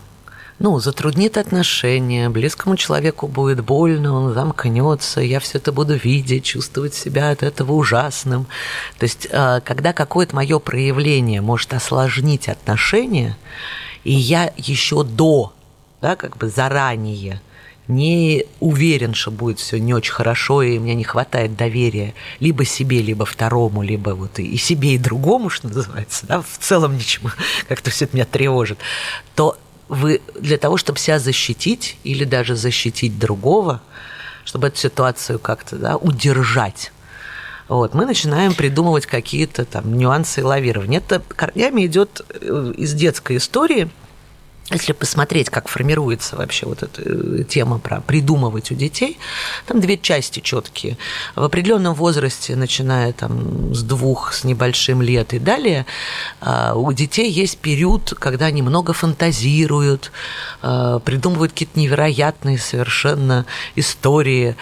Ну, 0.57 0.79
затруднит 0.79 1.37
отношения, 1.37 2.29
близкому 2.29 2.75
человеку 2.75 3.27
будет 3.27 3.63
больно, 3.63 4.13
он 4.13 4.33
замкнется, 4.33 5.21
я 5.21 5.39
все 5.39 5.57
это 5.57 5.71
буду 5.71 5.95
видеть, 5.95 6.45
чувствовать 6.45 6.93
себя 6.93 7.31
от 7.31 7.43
этого 7.43 7.73
ужасным. 7.73 8.47
То 8.97 9.03
есть, 9.03 9.27
э, 9.29 9.61
когда 9.63 9.93
какое-то 9.93 10.35
мое 10.35 10.57
проявление 10.57 11.41
может 11.41 11.73
осложнить 11.73 12.47
отношения, 12.47 13.37
и 14.03 14.11
я 14.11 14.53
еще 14.57 15.03
до, 15.03 15.53
да, 16.01 16.15
как 16.15 16.37
бы 16.37 16.49
заранее 16.49 17.41
не 17.87 18.45
уверен, 18.59 19.13
что 19.13 19.29
будет 19.31 19.59
все 19.59 19.77
не 19.77 19.93
очень 19.93 20.13
хорошо, 20.13 20.61
и 20.61 20.79
мне 20.79 20.95
не 20.95 21.03
хватает 21.03 21.57
доверия 21.57 22.13
либо 22.39 22.63
себе, 22.63 23.01
либо 23.01 23.25
второму, 23.25 23.81
либо 23.81 24.11
вот 24.11 24.39
и 24.39 24.55
себе, 24.57 24.95
и 24.95 24.97
другому, 24.97 25.49
что 25.49 25.67
называется, 25.67 26.25
да, 26.25 26.41
в 26.41 26.57
целом 26.59 26.95
ничему, 26.95 27.29
как-то 27.67 27.91
все 27.91 28.05
это 28.05 28.15
меня 28.15 28.25
тревожит, 28.25 28.79
то 29.35 29.57
вы 29.89 30.21
для 30.39 30.57
того, 30.57 30.77
чтобы 30.77 30.97
себя 30.97 31.19
защитить 31.19 31.97
или 32.03 32.23
даже 32.23 32.55
защитить 32.55 33.19
другого, 33.19 33.81
чтобы 34.45 34.67
эту 34.67 34.77
ситуацию 34.77 35.39
как-то 35.39 35.75
да, 35.75 35.97
удержать, 35.97 36.92
вот, 37.77 37.93
мы 37.93 38.05
начинаем 38.05 38.53
придумывать 38.53 39.05
какие-то 39.05 39.65
там 39.65 39.97
нюансы 39.97 40.43
лавирования. 40.43 40.99
Это 40.99 41.21
корнями 41.27 41.85
идет 41.85 42.21
э, 42.29 42.73
из 42.77 42.93
детской 42.93 43.37
истории– 43.37 43.89
если 44.71 44.93
посмотреть, 44.93 45.49
как 45.49 45.67
формируется 45.67 46.37
вообще 46.37 46.65
вот 46.65 46.83
эта 46.83 47.01
э, 47.03 47.43
тема 47.43 47.79
про 47.79 47.99
придумывать 48.01 48.71
у 48.71 48.75
детей, 48.75 49.17
там 49.65 49.81
две 49.81 49.97
части 49.97 50.39
четкие. 50.39 50.97
В 51.35 51.43
определенном 51.43 51.93
возрасте, 51.93 52.55
начиная 52.55 53.11
там 53.11 53.75
с 53.75 53.83
двух 53.83 54.33
с 54.33 54.43
небольшим 54.43 55.01
лет 55.01 55.33
и 55.33 55.39
далее, 55.39 55.85
а, 56.39 56.75
у 56.75 56.91
детей 56.93 57.29
есть 57.29 57.57
период, 57.57 58.13
когда 58.17 58.45
они 58.45 58.61
много 58.61 58.93
фантазируют, 58.93 60.11
а, 60.61 60.99
придумывают 60.99 61.51
какие-то 61.51 61.77
невероятные 61.77 62.57
совершенно 62.57 63.45
истории, 63.75 64.55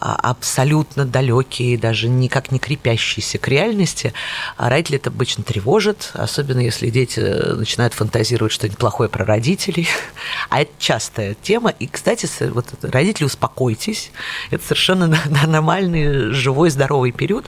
а, 0.00 0.14
абсолютно 0.14 1.04
далекие, 1.04 1.76
даже 1.76 2.08
никак 2.08 2.52
не 2.52 2.60
крепящиеся 2.60 3.38
к 3.38 3.48
реальности, 3.48 4.12
а 4.56 4.68
родители 4.68 4.98
это 4.98 5.10
обычно 5.10 5.42
тревожит, 5.42 6.10
особенно 6.12 6.60
если 6.60 6.88
дети 6.90 7.18
э, 7.18 7.54
начинают 7.54 7.94
фантазировать 7.94 8.52
что-нибудь 8.52 8.78
плохое 8.78 9.08
про 9.08 9.24
родителей. 9.24 9.47
А 10.50 10.62
это 10.62 10.70
частая 10.78 11.34
тема. 11.34 11.70
И, 11.70 11.86
кстати, 11.86 12.28
вот 12.50 12.66
родители, 12.82 13.24
успокойтесь, 13.24 14.10
это 14.50 14.62
совершенно 14.62 15.18
нормальный, 15.46 16.32
живой, 16.32 16.70
здоровый 16.70 17.12
период. 17.12 17.46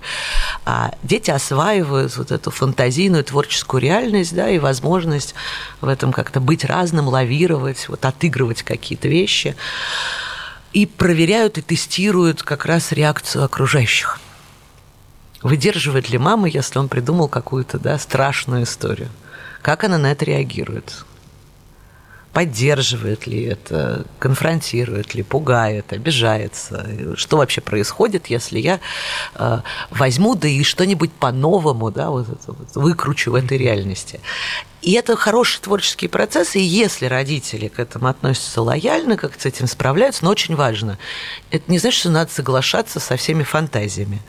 А 0.64 0.92
дети 1.02 1.30
осваивают 1.30 2.16
вот 2.16 2.30
эту 2.30 2.50
фантазийную 2.50 3.24
творческую 3.24 3.80
реальность, 3.82 4.34
да, 4.34 4.48
и 4.48 4.58
возможность 4.58 5.34
в 5.80 5.88
этом 5.88 6.12
как-то 6.12 6.40
быть 6.40 6.64
разным, 6.64 7.08
лавировать, 7.08 7.88
вот 7.88 8.04
отыгрывать 8.04 8.62
какие-то 8.62 9.08
вещи 9.08 9.56
и 10.72 10.86
проверяют 10.86 11.58
и 11.58 11.62
тестируют 11.62 12.42
как 12.42 12.64
раз 12.64 12.92
реакцию 12.92 13.44
окружающих. 13.44 14.20
Выдерживает 15.42 16.10
ли 16.10 16.18
мама, 16.18 16.48
если 16.48 16.78
он 16.78 16.88
придумал 16.88 17.28
какую-то 17.28 17.78
да, 17.78 17.98
страшную 17.98 18.64
историю? 18.64 19.08
Как 19.62 19.84
она 19.84 19.98
на 19.98 20.12
это 20.12 20.24
реагирует? 20.24 21.04
Поддерживает 22.32 23.26
ли 23.26 23.42
это, 23.42 24.04
конфронтирует 24.18 25.14
ли, 25.14 25.22
пугает, 25.22 25.92
обижается. 25.92 26.86
Что 27.16 27.38
вообще 27.38 27.60
происходит, 27.60 28.28
если 28.28 28.58
я 28.58 28.80
э, 29.34 29.60
возьму, 29.90 30.36
да 30.36 30.46
и 30.46 30.62
что-нибудь 30.62 31.12
по-новому, 31.12 31.90
да, 31.90 32.10
вот 32.10 32.28
это 32.28 32.52
вот, 32.52 32.74
выкручу 32.74 33.32
в 33.32 33.34
этой 33.34 33.58
реальности. 33.58 34.20
И 34.80 34.92
это 34.92 35.16
хороший 35.16 35.60
творческий 35.60 36.08
процесс, 36.08 36.56
и 36.56 36.60
если 36.60 37.06
родители 37.06 37.68
к 37.68 37.78
этому 37.78 38.06
относятся 38.06 38.62
лояльно, 38.62 39.16
как 39.16 39.38
с 39.38 39.44
этим 39.44 39.66
справляются, 39.66 40.24
но 40.24 40.30
очень 40.30 40.54
важно, 40.54 40.98
это 41.50 41.70
не 41.70 41.78
значит, 41.78 42.00
что 42.00 42.10
надо 42.10 42.30
соглашаться 42.30 43.00
со 43.00 43.16
всеми 43.16 43.42
фантазиями 43.42 44.22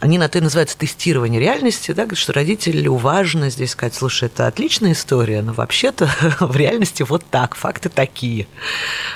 они 0.00 0.16
на 0.16 0.28
то 0.28 0.38
и 0.38 0.40
называются 0.40 0.78
тестирование 0.78 1.40
реальности, 1.40 1.90
да, 1.90 2.06
что 2.12 2.32
родителю 2.32 2.94
важно 2.94 3.50
здесь 3.50 3.72
сказать, 3.72 3.94
слушай, 3.94 4.26
это 4.26 4.46
отличная 4.46 4.92
история, 4.92 5.42
но 5.42 5.52
вообще-то 5.52 6.08
в 6.40 6.56
реальности 6.56 7.02
вот 7.02 7.24
так, 7.28 7.56
факты 7.56 7.88
такие. 7.88 8.46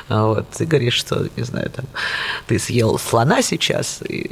А 0.08 0.26
вот, 0.26 0.50
ты 0.50 0.66
говоришь, 0.66 0.94
что, 0.94 1.28
не 1.36 1.44
знаю, 1.44 1.70
там, 1.70 1.84
ты 2.46 2.58
съел 2.58 2.98
слона 2.98 3.42
сейчас, 3.42 4.02
и, 4.08 4.28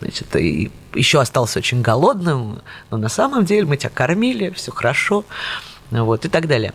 значит, 0.00 0.34
и 0.34 0.72
еще 0.94 1.20
остался 1.20 1.60
очень 1.60 1.82
голодным, 1.82 2.62
но 2.90 2.96
на 2.96 3.08
самом 3.08 3.44
деле 3.44 3.66
мы 3.66 3.76
тебя 3.76 3.90
кормили, 3.90 4.50
все 4.50 4.72
хорошо, 4.72 5.24
вот, 5.90 6.24
и 6.24 6.28
так 6.28 6.48
далее. 6.48 6.72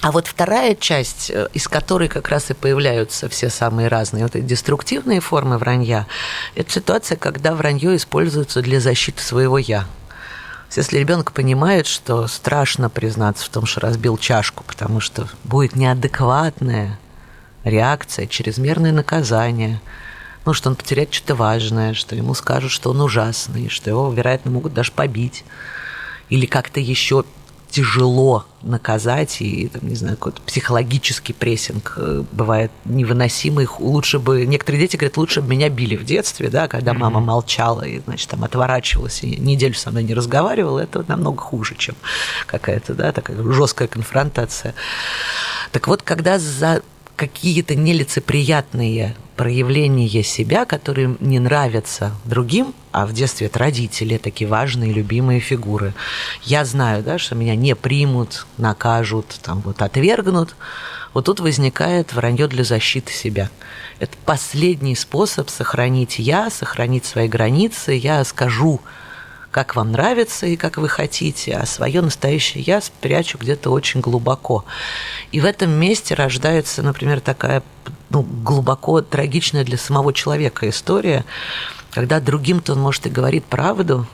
А 0.00 0.12
вот 0.12 0.28
вторая 0.28 0.76
часть, 0.76 1.30
э, 1.30 1.48
из 1.54 1.66
которой 1.66 2.08
как 2.08 2.28
раз 2.28 2.50
и 2.50 2.54
появляются 2.54 3.28
все 3.28 3.50
самые 3.50 3.88
разные 3.88 4.22
вот 4.22 4.36
эти 4.36 4.44
деструктивные 4.44 5.20
формы 5.20 5.58
вранья, 5.58 6.06
это 6.54 6.70
ситуация, 6.70 7.16
когда 7.16 7.54
вранье 7.54 7.96
используется 7.96 8.62
для 8.62 8.80
защиты 8.80 9.22
своего 9.22 9.58
«я». 9.58 9.86
Если 10.76 10.98
ребенок 10.98 11.32
понимает, 11.32 11.86
что 11.86 12.28
страшно 12.28 12.90
признаться 12.90 13.46
в 13.46 13.48
том, 13.48 13.66
что 13.66 13.80
разбил 13.80 14.18
чашку, 14.18 14.62
потому 14.64 15.00
что 15.00 15.26
будет 15.42 15.74
неадекватная 15.74 16.98
реакция, 17.64 18.26
чрезмерное 18.26 18.92
наказание, 18.92 19.80
ну, 20.44 20.52
что 20.52 20.68
он 20.68 20.76
потеряет 20.76 21.12
что-то 21.12 21.34
важное, 21.34 21.94
что 21.94 22.14
ему 22.14 22.34
скажут, 22.34 22.70
что 22.70 22.90
он 22.90 23.00
ужасный, 23.00 23.68
что 23.68 23.90
его, 23.90 24.12
вероятно, 24.12 24.50
могут 24.50 24.74
даже 24.74 24.92
побить 24.92 25.44
или 26.28 26.46
как-то 26.46 26.80
еще 26.80 27.24
тяжело 27.70 28.44
наказать, 28.62 29.40
и, 29.40 29.68
там, 29.68 29.88
не 29.88 29.94
знаю, 29.94 30.16
какой-то 30.16 30.42
психологический 30.42 31.32
прессинг 31.32 31.94
э, 31.96 32.24
бывает 32.32 32.70
невыносимый. 32.84 33.68
Лучше 33.78 34.18
бы... 34.18 34.46
Некоторые 34.46 34.80
дети 34.80 34.96
говорят, 34.96 35.16
лучше 35.16 35.42
бы 35.42 35.48
меня 35.48 35.68
били 35.68 35.96
в 35.96 36.04
детстве, 36.04 36.48
да, 36.48 36.66
когда 36.66 36.94
мама 36.94 37.20
молчала 37.20 37.82
и, 37.82 38.00
значит, 38.00 38.28
там 38.30 38.42
отворачивалась 38.44 39.22
и 39.22 39.36
неделю 39.36 39.74
со 39.74 39.90
мной 39.90 40.04
не 40.04 40.14
разговаривала. 40.14 40.80
Это 40.80 41.04
намного 41.06 41.40
хуже, 41.40 41.76
чем 41.76 41.94
какая-то, 42.46 42.94
да, 42.94 43.12
такая 43.12 43.36
жесткая 43.52 43.88
конфронтация. 43.88 44.74
Так 45.70 45.86
вот, 45.86 46.02
когда 46.02 46.38
за 46.38 46.82
какие-то 47.18 47.74
нелицеприятные 47.74 49.16
проявления 49.36 50.22
себя, 50.22 50.64
которые 50.64 51.16
не 51.20 51.40
нравятся 51.40 52.12
другим, 52.24 52.74
а 52.92 53.06
в 53.06 53.12
детстве 53.12 53.48
это 53.48 53.58
родители, 53.58 54.18
такие 54.18 54.48
важные, 54.48 54.92
любимые 54.92 55.40
фигуры. 55.40 55.94
Я 56.44 56.64
знаю, 56.64 57.02
да, 57.02 57.18
что 57.18 57.34
меня 57.34 57.56
не 57.56 57.74
примут, 57.74 58.46
накажут, 58.56 59.40
там 59.42 59.60
вот 59.60 59.82
отвергнут. 59.82 60.54
Вот 61.12 61.24
тут 61.24 61.40
возникает 61.40 62.12
вранье 62.12 62.46
для 62.46 62.62
защиты 62.62 63.12
себя. 63.12 63.50
Это 63.98 64.16
последний 64.24 64.94
способ 64.94 65.50
сохранить 65.50 66.20
я, 66.20 66.50
сохранить 66.50 67.04
свои 67.04 67.26
границы. 67.26 67.92
Я 67.92 68.22
скажу 68.24 68.80
как 69.50 69.76
вам 69.76 69.92
нравится 69.92 70.46
и 70.46 70.56
как 70.56 70.76
вы 70.76 70.88
хотите, 70.88 71.56
а 71.56 71.66
свое 71.66 72.00
настоящее 72.02 72.62
я 72.62 72.80
спрячу 72.80 73.38
где-то 73.38 73.70
очень 73.70 74.00
глубоко. 74.00 74.64
И 75.32 75.40
в 75.40 75.44
этом 75.44 75.70
месте 75.70 76.14
рождается, 76.14 76.82
например, 76.82 77.20
такая 77.20 77.62
ну, 78.10 78.22
глубоко 78.22 79.00
трагичная 79.00 79.64
для 79.64 79.78
самого 79.78 80.12
человека 80.12 80.68
история, 80.68 81.24
когда 81.90 82.20
другим-то 82.20 82.74
он, 82.74 82.80
может, 82.80 83.06
и 83.06 83.10
говорит 83.10 83.44
правду, 83.46 84.06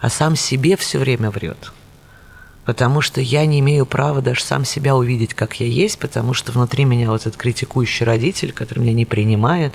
а 0.00 0.10
сам 0.10 0.36
себе 0.36 0.76
все 0.76 0.98
время 0.98 1.30
врет. 1.30 1.72
Потому 2.66 3.00
что 3.00 3.20
я 3.20 3.46
не 3.46 3.60
имею 3.60 3.86
права 3.86 4.20
даже 4.20 4.42
сам 4.42 4.64
себя 4.64 4.96
увидеть, 4.96 5.34
как 5.34 5.60
я 5.60 5.66
есть, 5.66 5.98
потому 5.98 6.34
что 6.34 6.52
внутри 6.52 6.84
меня 6.84 7.10
вот 7.10 7.22
этот 7.22 7.36
критикующий 7.36 8.04
родитель, 8.04 8.52
который 8.52 8.80
меня 8.80 8.92
не 8.92 9.06
принимает, 9.06 9.74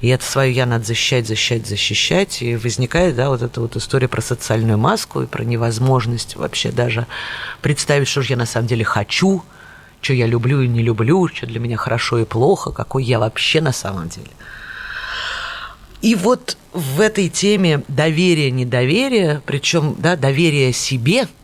и 0.00 0.08
это 0.08 0.24
свое 0.24 0.52
я 0.52 0.66
надо 0.66 0.84
защищать, 0.84 1.26
защищать, 1.26 1.66
защищать. 1.66 2.42
И 2.42 2.56
возникает, 2.56 3.16
да, 3.16 3.28
вот 3.28 3.42
эта 3.42 3.60
вот 3.60 3.76
история 3.76 4.08
про 4.08 4.22
социальную 4.22 4.78
маску 4.78 5.22
и 5.22 5.26
про 5.26 5.44
невозможность 5.44 6.36
вообще 6.36 6.72
даже 6.72 7.06
представить, 7.60 8.08
что 8.08 8.22
же 8.22 8.30
я 8.30 8.36
на 8.36 8.46
самом 8.46 8.66
деле 8.66 8.84
хочу, 8.84 9.42
что 10.00 10.14
я 10.14 10.26
люблю 10.26 10.62
и 10.62 10.68
не 10.68 10.82
люблю, 10.82 11.28
что 11.28 11.46
для 11.46 11.60
меня 11.60 11.76
хорошо 11.76 12.18
и 12.18 12.24
плохо, 12.24 12.70
какой 12.70 13.04
я 13.04 13.18
вообще 13.18 13.60
на 13.60 13.72
самом 13.72 14.08
деле. 14.08 14.30
И 16.00 16.14
вот 16.14 16.56
в 16.72 17.00
этой 17.00 17.28
теме 17.28 17.82
доверия-недоверия, 17.88 19.42
причем 19.44 19.96
да, 19.98 20.16
доверие 20.16 20.72
себе– 20.72 21.28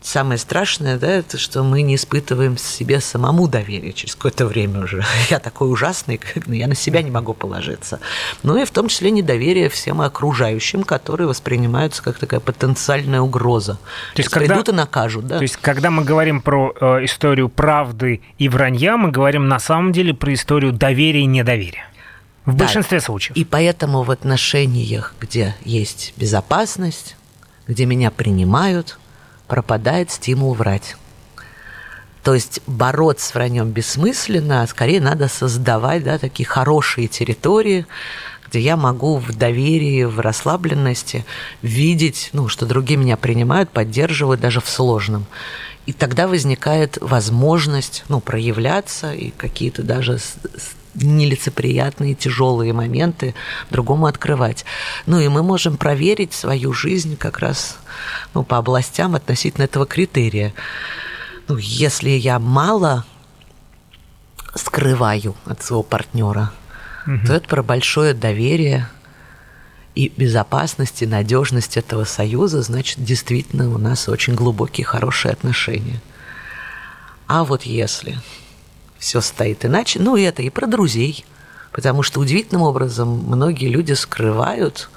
самое 0.00 0.38
страшное, 0.38 0.98
да, 0.98 1.08
это 1.08 1.38
что 1.38 1.62
мы 1.62 1.82
не 1.82 1.96
испытываем 1.96 2.56
себе 2.56 3.00
самому 3.00 3.48
доверия 3.48 3.92
через 3.92 4.14
какое-то 4.14 4.46
время 4.46 4.84
уже. 4.84 5.04
Я 5.30 5.38
такой 5.38 5.70
ужасный, 5.70 6.20
я 6.46 6.68
на 6.68 6.74
себя 6.74 7.02
не 7.02 7.10
могу 7.10 7.34
положиться. 7.34 8.00
Ну 8.42 8.56
и 8.60 8.64
в 8.64 8.70
том 8.70 8.88
числе 8.88 9.10
недоверие 9.10 9.68
всем 9.68 10.00
окружающим, 10.00 10.84
которые 10.84 11.26
воспринимаются 11.26 12.02
как 12.02 12.18
такая 12.18 12.40
потенциальная 12.40 13.20
угроза. 13.20 13.78
То 14.14 14.20
есть, 14.20 14.30
когда, 14.30 14.54
придут 14.54 14.68
и 14.68 14.72
накажут, 14.72 15.26
да. 15.26 15.38
То 15.38 15.42
есть, 15.42 15.56
когда 15.56 15.90
мы 15.90 16.04
говорим 16.04 16.40
про 16.40 16.72
э, 16.78 17.04
историю 17.04 17.48
правды 17.48 18.20
и 18.38 18.48
вранья, 18.48 18.96
мы 18.96 19.10
говорим 19.10 19.48
на 19.48 19.58
самом 19.58 19.92
деле 19.92 20.14
про 20.14 20.32
историю 20.32 20.72
доверия 20.72 21.20
и 21.20 21.26
недоверия. 21.26 21.88
В 22.44 22.54
да. 22.54 22.64
большинстве 22.64 23.00
случаев. 23.00 23.36
И 23.36 23.44
поэтому 23.44 24.02
в 24.02 24.10
отношениях, 24.10 25.14
где 25.20 25.56
есть 25.64 26.14
безопасность, 26.16 27.16
где 27.66 27.86
меня 27.86 28.12
принимают, 28.12 28.98
пропадает 29.46 30.10
стимул 30.10 30.54
врать. 30.54 30.96
То 32.22 32.34
есть 32.34 32.60
бороться 32.66 33.28
с 33.28 33.34
враньем 33.34 33.70
бессмысленно, 33.70 34.62
а 34.62 34.66
скорее 34.66 35.00
надо 35.00 35.28
создавать 35.28 36.02
да, 36.02 36.18
такие 36.18 36.44
хорошие 36.44 37.06
территории, 37.06 37.86
где 38.48 38.58
я 38.58 38.76
могу 38.76 39.18
в 39.18 39.32
доверии, 39.36 40.02
в 40.04 40.18
расслабленности 40.18 41.24
видеть, 41.62 42.30
ну, 42.32 42.48
что 42.48 42.66
другие 42.66 42.98
меня 42.98 43.16
принимают, 43.16 43.70
поддерживают 43.70 44.40
даже 44.40 44.60
в 44.60 44.68
сложном. 44.68 45.26
И 45.86 45.92
тогда 45.92 46.26
возникает 46.26 46.98
возможность 47.00 48.04
ну, 48.08 48.18
проявляться 48.20 49.12
и 49.12 49.30
какие-то 49.30 49.84
даже 49.84 50.18
нелицеприятные, 50.96 52.14
тяжелые 52.14 52.72
моменты 52.72 53.34
другому 53.70 54.06
открывать. 54.06 54.64
Ну 55.06 55.20
и 55.20 55.28
мы 55.28 55.42
можем 55.42 55.76
проверить 55.76 56.32
свою 56.32 56.72
жизнь 56.72 57.16
как 57.16 57.38
раз 57.38 57.78
ну, 58.34 58.42
по 58.42 58.58
областям 58.58 59.14
относительно 59.14 59.64
этого 59.64 59.86
критерия. 59.86 60.52
Ну, 61.48 61.56
если 61.56 62.10
я 62.10 62.38
мало 62.38 63.04
скрываю 64.54 65.36
от 65.44 65.62
своего 65.62 65.82
партнера, 65.82 66.52
угу. 67.06 67.26
то 67.26 67.34
это 67.34 67.48
про 67.48 67.62
большое 67.62 68.14
доверие 68.14 68.88
и 69.94 70.12
безопасность 70.14 71.02
и 71.02 71.06
надежность 71.06 71.76
этого 71.76 72.04
союза, 72.04 72.62
значит, 72.62 73.02
действительно 73.02 73.72
у 73.74 73.78
нас 73.78 74.08
очень 74.08 74.34
глубокие, 74.34 74.84
хорошие 74.84 75.32
отношения. 75.32 76.00
А 77.26 77.44
вот 77.44 77.62
если 77.62 78.18
все 79.06 79.20
стоит 79.20 79.64
иначе. 79.64 80.00
Ну, 80.00 80.16
и 80.16 80.22
это 80.22 80.42
и 80.42 80.50
про 80.50 80.66
друзей. 80.66 81.24
Потому 81.70 82.02
что 82.02 82.18
удивительным 82.18 82.62
образом 82.62 83.08
многие 83.08 83.68
люди 83.68 83.92
скрывают, 83.92 84.88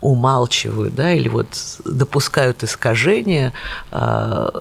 умалчивают, 0.00 0.94
да, 0.94 1.12
или 1.12 1.28
вот 1.28 1.48
допускают 1.84 2.64
искажения 2.64 3.52
э, 3.90 3.96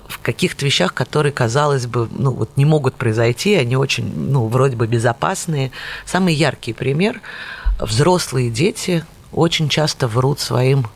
в 0.07 0.19
каких-то 0.21 0.65
вещах, 0.65 0.93
которые, 0.93 1.31
казалось 1.31 1.85
бы, 1.85 2.09
ну, 2.11 2.31
вот 2.31 2.57
не 2.57 2.65
могут 2.65 2.95
произойти, 2.95 3.55
они 3.55 3.77
очень, 3.77 4.11
ну, 4.31 4.47
вроде 4.47 4.75
бы 4.75 4.87
безопасные. 4.87 5.71
Самый 6.05 6.33
яркий 6.33 6.73
пример– 6.73 7.21
взрослые 7.79 8.49
дети 8.49 9.05
очень 9.31 9.69
часто 9.69 10.07
врут 10.07 10.39
своим 10.39 10.87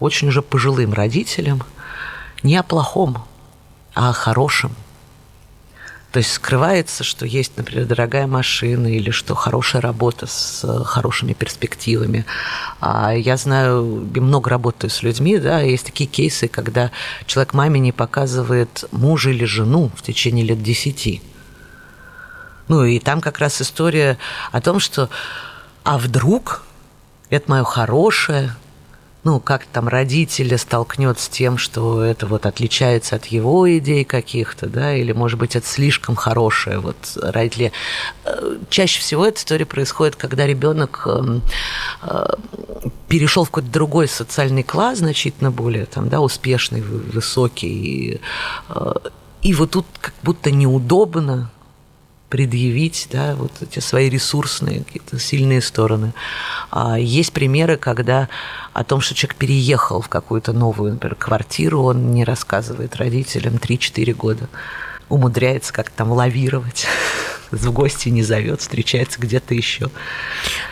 очень 0.00 0.28
уже 0.28 0.42
пожилым 0.42 0.92
родителям 0.92 1.62
не 2.42 2.56
о 2.56 2.62
плохом, 2.62 3.24
а 3.94 4.10
о 4.10 4.12
хорошем– 4.12 4.72
то 6.16 6.20
есть 6.20 6.32
скрывается, 6.32 7.04
что 7.04 7.26
есть, 7.26 7.58
например, 7.58 7.84
дорогая 7.84 8.26
машина 8.26 8.86
или 8.86 9.10
что 9.10 9.34
хорошая 9.34 9.82
работа 9.82 10.26
с 10.26 10.64
э, 10.64 10.82
хорошими 10.82 11.34
перспективами. 11.34 12.24
А 12.80 13.12
я 13.12 13.36
знаю, 13.36 14.08
много 14.14 14.48
работаю 14.48 14.90
с 14.90 15.02
людьми, 15.02 15.36
да, 15.36 15.60
есть 15.60 15.84
такие 15.84 16.08
кейсы, 16.08 16.48
когда 16.48 16.90
человек 17.26 17.52
маме 17.52 17.80
не 17.80 17.92
показывает 17.92 18.86
мужа 18.92 19.28
или 19.28 19.44
жену 19.44 19.90
в 19.94 20.00
течение 20.00 20.42
лет 20.42 20.62
десяти. 20.62 21.20
Ну 22.68 22.82
и 22.82 22.98
там 22.98 23.20
как 23.20 23.38
раз 23.38 23.60
история 23.60 24.16
о 24.52 24.62
том, 24.62 24.80
что 24.80 25.10
а 25.84 25.98
вдруг 25.98 26.62
это 27.28 27.50
мое 27.50 27.64
хорошее, 27.64 28.56
ну, 29.26 29.40
как 29.40 29.66
там 29.66 29.88
родители 29.88 30.54
столкнет 30.54 31.18
с 31.18 31.28
тем, 31.28 31.58
что 31.58 32.00
это 32.00 32.28
вот 32.28 32.46
отличается 32.46 33.16
от 33.16 33.26
его 33.26 33.68
идей 33.76 34.04
каких-то, 34.04 34.68
да, 34.68 34.94
или, 34.94 35.10
может 35.10 35.36
быть, 35.36 35.56
это 35.56 35.66
слишком 35.66 36.14
хорошее. 36.14 36.78
Вот 36.78 36.96
родители... 37.20 37.72
Э, 38.24 38.58
чаще 38.70 39.00
всего 39.00 39.26
эта 39.26 39.40
история 39.40 39.66
происходит, 39.66 40.14
когда 40.14 40.46
ребенок 40.46 41.08
эм, 41.08 41.42
э, 42.02 42.26
перешел 43.08 43.42
в 43.42 43.50
какой-то 43.50 43.68
другой 43.68 44.06
социальный 44.06 44.62
класс, 44.62 44.98
значительно 44.98 45.50
более 45.50 45.86
там, 45.86 46.08
да, 46.08 46.20
успешный, 46.20 46.80
высокий, 46.80 47.66
и, 47.66 48.20
э, 48.68 48.92
и 49.42 49.54
вот 49.54 49.72
тут 49.72 49.86
как 50.00 50.14
будто 50.22 50.52
неудобно 50.52 51.50
предъявить 52.36 53.08
да, 53.10 53.34
вот 53.34 53.50
эти 53.62 53.78
свои 53.78 54.10
ресурсные 54.10 54.84
какие-то 54.84 55.18
сильные 55.18 55.62
стороны. 55.62 56.12
А 56.70 56.98
есть 56.98 57.32
примеры, 57.32 57.78
когда 57.78 58.28
о 58.74 58.84
том, 58.84 59.00
что 59.00 59.14
человек 59.14 59.36
переехал 59.36 60.02
в 60.02 60.10
какую-то 60.10 60.52
новую, 60.52 60.92
например, 60.92 61.14
квартиру, 61.14 61.82
он 61.82 62.10
не 62.10 62.24
рассказывает 62.24 62.94
родителям 62.96 63.54
3-4 63.54 64.12
года, 64.12 64.50
умудряется 65.08 65.72
как-то 65.72 65.96
там 65.96 66.12
лавировать 66.12 66.86
в 67.50 67.72
гости 67.72 68.10
не 68.10 68.22
зовет, 68.22 68.60
встречается 68.60 69.18
где-то 69.18 69.54
еще. 69.54 69.88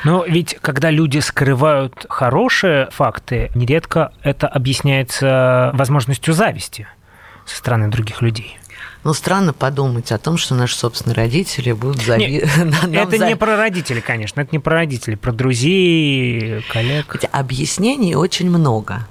Но 0.05 0.23
ведь 0.27 0.59
когда 0.61 0.91
люди 0.91 1.21
скрывают 1.21 2.05
хорошие 2.11 2.91
факты, 2.91 3.51
нередко 3.55 4.13
это 4.23 4.49
объясняется 4.49 5.71
возможностью 5.73 6.35
зависти 6.35 6.87
со 7.47 7.57
стороны 7.57 7.89
других 7.89 8.21
людей. 8.21 8.59
Ну, 9.05 9.13
странно 9.13 9.53
подумать 9.53 10.11
о 10.13 10.19
том, 10.19 10.39
что 10.39 10.55
наши 10.55 10.75
собственные 10.77 11.15
родители 11.15 11.73
будут 11.73 12.03
зави... 12.03 12.39
Это 12.93 13.19
не 13.19 13.37
про 13.37 13.57
родителей, 13.57 14.01
конечно, 14.01 14.41
это 14.41 14.51
не 14.53 14.59
про 14.59 14.77
родителей, 14.77 15.17
про 15.17 15.31
друзей, 15.31 16.65
коллег. 16.73 17.05
Хотя 17.09 17.29
объяснений 17.29 18.17
очень 18.17 18.49
много. 18.49 19.07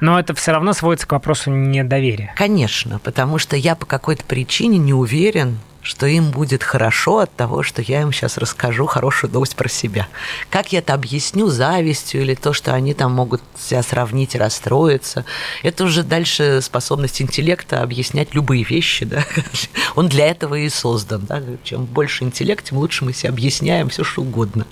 Но 0.00 0.18
это 0.18 0.34
все 0.34 0.52
равно 0.52 0.72
сводится 0.72 1.06
к 1.06 1.12
вопросу 1.12 1.50
недоверия. 1.50 2.34
Конечно, 2.36 2.98
потому 2.98 3.38
что 3.38 3.56
я 3.56 3.74
по 3.74 3.86
какой-то 3.86 4.24
причине 4.24 4.78
не 4.78 4.92
уверен, 4.92 5.58
что 5.84 6.06
им 6.06 6.30
будет 6.30 6.62
хорошо 6.62 7.18
от 7.18 7.36
того, 7.36 7.62
что 7.62 7.82
я 7.82 8.00
им 8.02 8.12
сейчас 8.12 8.38
расскажу 8.38 8.86
хорошую 8.86 9.30
новость 9.30 9.54
про 9.54 9.68
себя. 9.68 10.08
Как 10.48 10.72
я 10.72 10.78
это 10.78 10.94
объясню 10.94 11.48
завистью 11.48 12.22
или 12.22 12.34
то, 12.34 12.54
что 12.54 12.72
они 12.72 12.94
там 12.94 13.12
могут 13.12 13.42
себя 13.58 13.82
сравнить 13.82 14.34
и 14.34 14.38
расстроиться, 14.38 15.26
это 15.62 15.84
уже 15.84 16.02
дальше 16.02 16.60
способность 16.62 17.20
интеллекта 17.20 17.82
объяснять 17.82 18.34
любые 18.34 18.64
вещи. 18.64 19.04
Да? 19.04 19.24
Он 19.94 20.08
для 20.08 20.26
этого 20.26 20.54
и 20.54 20.70
создан. 20.70 21.26
Да? 21.26 21.42
Чем 21.62 21.84
больше 21.84 22.24
интеллект, 22.24 22.64
тем 22.64 22.78
лучше 22.78 23.04
мы 23.04 23.12
себе 23.12 23.28
объясняем 23.28 23.90
все, 23.90 24.04
что 24.04 24.22
угодно. 24.22 24.66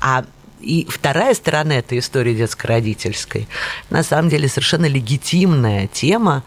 А 0.00 0.24
и 0.60 0.86
вторая 0.88 1.34
сторона 1.34 1.78
этой 1.78 1.98
истории 1.98 2.34
детско-родительской, 2.34 3.48
на 3.88 4.04
самом 4.04 4.28
деле 4.28 4.48
совершенно 4.48 4.86
легитимная 4.86 5.88
тема, 5.88 6.44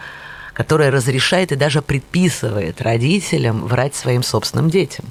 которая 0.54 0.92
разрешает 0.92 1.52
и 1.52 1.56
даже 1.56 1.82
предписывает 1.82 2.82
родителям 2.82 3.66
врать 3.66 3.96
своим 3.96 4.24
собственным 4.24 4.70
детям. 4.70 5.06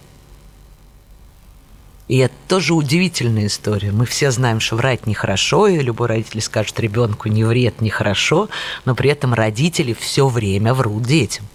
И 2.08 2.18
это 2.18 2.34
тоже 2.48 2.74
удивительная 2.74 3.46
история. 3.46 3.90
Мы 3.90 4.06
все 4.06 4.30
знаем, 4.30 4.60
что 4.60 4.76
врать 4.76 5.06
нехорошо, 5.06 5.66
и 5.66 5.78
любой 5.78 6.08
родитель 6.08 6.42
скажет 6.42 6.78
ребенку 6.78 7.28
не 7.28 7.44
вред, 7.44 7.80
нехорошо, 7.80 8.48
но 8.84 8.94
при 8.94 9.10
этом 9.10 9.34
родители 9.34 9.94
все 9.94 10.28
время 10.28 10.74
врут 10.74 11.04
детям. 11.04 11.46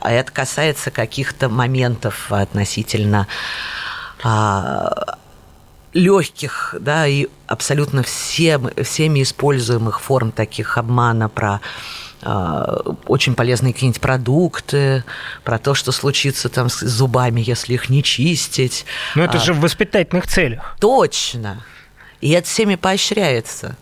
А 0.00 0.12
это 0.12 0.30
касается 0.30 0.90
каких-то 0.90 1.48
моментов 1.48 2.30
относительно 2.30 3.26
а, 4.22 5.16
легких, 5.94 6.74
да, 6.78 7.06
и 7.06 7.28
абсолютно 7.46 8.02
всем, 8.02 8.70
всеми 8.82 9.22
используемых 9.22 10.00
форм 10.00 10.30
таких 10.30 10.76
обмана 10.76 11.28
про 11.30 11.60
очень 13.06 13.34
полезные 13.34 13.72
какие-нибудь 13.72 14.00
продукты, 14.00 15.04
про 15.44 15.58
то, 15.58 15.74
что 15.74 15.92
случится 15.92 16.48
там 16.48 16.68
с 16.68 16.80
зубами, 16.80 17.42
если 17.44 17.74
их 17.74 17.90
не 17.90 18.02
чистить. 18.02 18.86
Но 19.14 19.24
это 19.24 19.38
а, 19.38 19.40
же 19.40 19.52
в 19.52 19.60
воспитательных 19.60 20.26
целях. 20.26 20.76
Точно. 20.80 21.62
И 22.20 22.30
это 22.30 22.48
всеми 22.48 22.76
поощряется. 22.76 23.76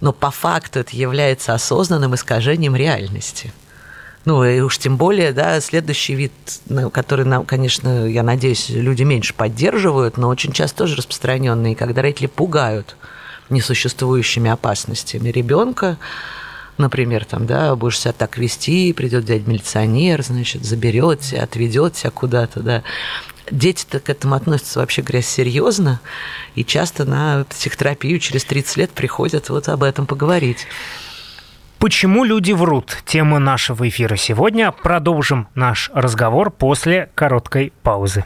Но 0.00 0.12
по 0.12 0.30
факту 0.30 0.80
это 0.80 0.96
является 0.96 1.54
осознанным 1.54 2.14
искажением 2.14 2.76
реальности. 2.76 3.52
Ну, 4.24 4.44
и 4.44 4.60
уж 4.60 4.78
тем 4.78 4.96
более, 4.96 5.32
да, 5.32 5.60
следующий 5.60 6.14
вид, 6.14 6.32
который 6.92 7.24
нам, 7.24 7.46
конечно, 7.46 8.06
я 8.08 8.24
надеюсь, 8.24 8.68
люди 8.70 9.04
меньше 9.04 9.34
поддерживают, 9.34 10.16
но 10.16 10.28
очень 10.28 10.52
часто 10.52 10.78
тоже 10.78 10.96
распространенный, 10.96 11.76
когда 11.76 12.02
родители 12.02 12.26
пугают 12.26 12.96
несуществующими 13.50 14.50
опасностями 14.50 15.28
ребенка, 15.28 15.96
например, 16.78 17.24
там, 17.24 17.46
да, 17.46 17.74
будешь 17.76 17.98
себя 17.98 18.12
так 18.12 18.38
вести, 18.38 18.92
придет 18.92 19.24
дядь 19.24 19.46
милиционер, 19.46 20.22
значит, 20.22 20.64
заберет 20.64 21.20
тебя, 21.20 21.42
отведет 21.42 21.94
тебя 21.94 22.10
куда-то, 22.10 22.60
да. 22.60 22.82
Дети-то 23.50 24.00
к 24.00 24.10
этому 24.10 24.34
относятся 24.34 24.80
вообще, 24.80 25.02
говоря, 25.02 25.22
серьезно, 25.22 26.00
и 26.54 26.64
часто 26.64 27.04
на 27.04 27.44
психотерапию 27.48 28.18
через 28.18 28.44
30 28.44 28.76
лет 28.76 28.90
приходят 28.90 29.48
вот 29.48 29.68
об 29.68 29.82
этом 29.82 30.06
поговорить. 30.06 30.66
Почему 31.78 32.24
люди 32.24 32.52
врут? 32.52 32.98
Тема 33.04 33.38
нашего 33.38 33.88
эфира 33.88 34.16
сегодня. 34.16 34.72
Продолжим 34.72 35.48
наш 35.54 35.90
разговор 35.94 36.50
после 36.50 37.10
короткой 37.14 37.72
паузы. 37.82 38.24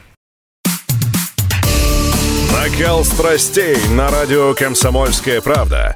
Накал 2.53 3.03
страстей 3.03 3.77
на 3.89 4.09
радио 4.09 4.53
«Комсомольская 4.53 5.41
правда». 5.41 5.95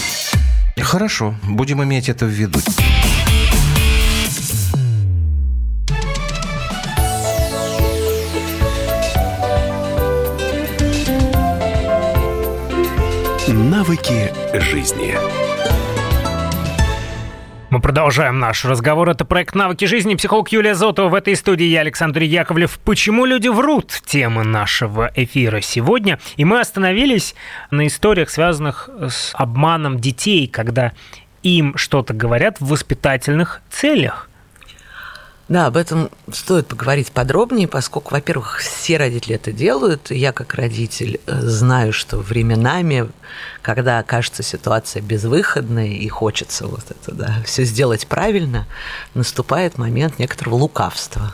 Хорошо, 0.83 1.35
будем 1.43 1.83
иметь 1.83 2.09
это 2.09 2.25
в 2.25 2.29
виду. 2.29 2.59
Навыки 13.47 14.33
жизни. 14.53 15.50
Мы 17.71 17.79
продолжаем 17.79 18.37
наш 18.37 18.65
разговор. 18.65 19.09
Это 19.09 19.23
проект 19.23 19.55
«Навыки 19.55 19.85
жизни». 19.85 20.15
Психолог 20.15 20.49
Юлия 20.49 20.75
Зотова. 20.75 21.07
В 21.07 21.15
этой 21.15 21.37
студии 21.37 21.63
я, 21.63 21.79
Александр 21.79 22.23
Яковлев. 22.23 22.77
Почему 22.79 23.23
люди 23.23 23.47
врут? 23.47 23.93
Тема 24.05 24.43
нашего 24.43 25.09
эфира 25.15 25.61
сегодня. 25.61 26.19
И 26.35 26.43
мы 26.43 26.59
остановились 26.59 27.33
на 27.71 27.87
историях, 27.87 28.29
связанных 28.29 28.89
с 28.99 29.31
обманом 29.35 30.01
детей, 30.01 30.47
когда 30.47 30.91
им 31.43 31.77
что-то 31.77 32.13
говорят 32.13 32.59
в 32.59 32.67
воспитательных 32.67 33.61
целях. 33.69 34.27
Да, 35.51 35.65
об 35.65 35.75
этом 35.75 36.09
стоит 36.31 36.67
поговорить 36.67 37.11
подробнее, 37.11 37.67
поскольку, 37.67 38.13
во-первых, 38.13 38.59
все 38.59 38.95
родители 38.95 39.35
это 39.35 39.51
делают. 39.51 40.09
Я, 40.09 40.31
как 40.31 40.53
родитель, 40.53 41.19
э, 41.25 41.41
знаю, 41.41 41.91
что 41.91 42.19
временами, 42.19 43.09
когда 43.61 44.01
кажется 44.01 44.43
ситуация 44.43 45.01
безвыходная 45.01 45.89
и 45.89 46.07
хочется 46.07 46.67
вот 46.67 46.85
это, 46.89 47.13
да, 47.13 47.35
все 47.43 47.65
сделать 47.65 48.07
правильно, 48.07 48.65
наступает 49.13 49.77
момент 49.77 50.19
некоторого 50.19 50.55
лукавства. 50.55 51.33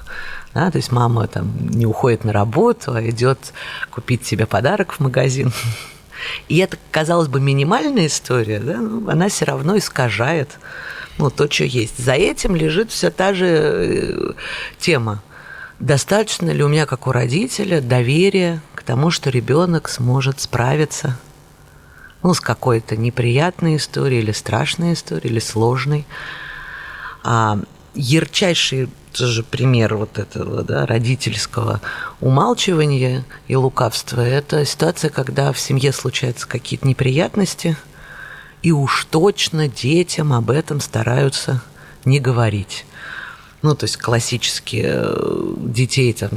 Да, 0.56 0.72
то 0.72 0.78
есть 0.78 0.92
мама 0.92 1.28
там 1.28 1.56
не 1.70 1.86
уходит 1.86 2.24
на 2.24 2.34
работу, 2.34 2.96
а 2.96 3.08
идет 3.08 3.54
купить 3.92 4.26
себе 4.26 4.48
подарок 4.48 4.94
в 4.94 5.00
магазин. 5.00 5.54
И 6.48 6.58
это, 6.58 6.76
казалось 6.90 7.28
бы, 7.28 7.40
минимальная 7.40 8.08
история, 8.08 8.62
да, 8.62 8.80
она 9.12 9.30
все 9.30 9.46
равно 9.46 9.78
искажает 9.78 10.58
ну, 11.18 11.30
то, 11.30 11.50
что 11.50 11.64
есть. 11.64 11.98
За 11.98 12.14
этим 12.14 12.56
лежит 12.56 12.92
вся 12.92 13.10
та 13.10 13.34
же 13.34 13.46
э, 13.48 14.34
тема. 14.80 15.22
Достаточно 15.80 16.50
ли 16.52 16.64
у 16.64 16.68
меня, 16.68 16.86
как 16.86 17.08
у 17.08 17.12
родителя, 17.12 17.82
доверия 17.82 18.62
к 18.76 18.84
тому, 18.84 19.12
что 19.12 19.30
ребенок 19.30 19.90
сможет 19.90 20.40
справиться 20.40 21.18
ну, 22.24 22.34
с 22.34 22.40
какой-то 22.40 22.98
неприятной 22.98 23.78
историей 23.78 24.22
или 24.22 24.32
страшной 24.32 24.94
историей, 24.94 25.32
или 25.32 25.40
сложной. 25.40 26.06
А 27.24 27.60
ярчайший 27.94 28.90
тоже 29.14 29.44
пример 29.44 29.96
вот 29.96 30.20
этого 30.20 30.64
да, 30.64 30.86
родительского 30.86 31.82
умалчивания 32.22 33.26
и 33.48 33.56
лукавства– 33.56 34.22
это 34.22 34.66
ситуация, 34.66 35.10
когда 35.10 35.52
в 35.52 35.60
семье 35.60 35.92
случаются 35.92 36.48
какие-то 36.48 36.88
неприятности– 36.88 37.76
и 38.62 38.72
уж 38.72 39.06
точно 39.06 39.67
детям 39.67 40.34
об 40.34 40.50
этом 40.50 40.80
стараются 40.80 41.62
не 42.06 42.20
говорить. 42.20 42.86
Ну, 43.62 43.76
то 43.76 43.86
есть 43.86 43.98
классические 43.98 44.93
э, 44.96 45.54
детей 45.58 46.13
там 46.13 46.30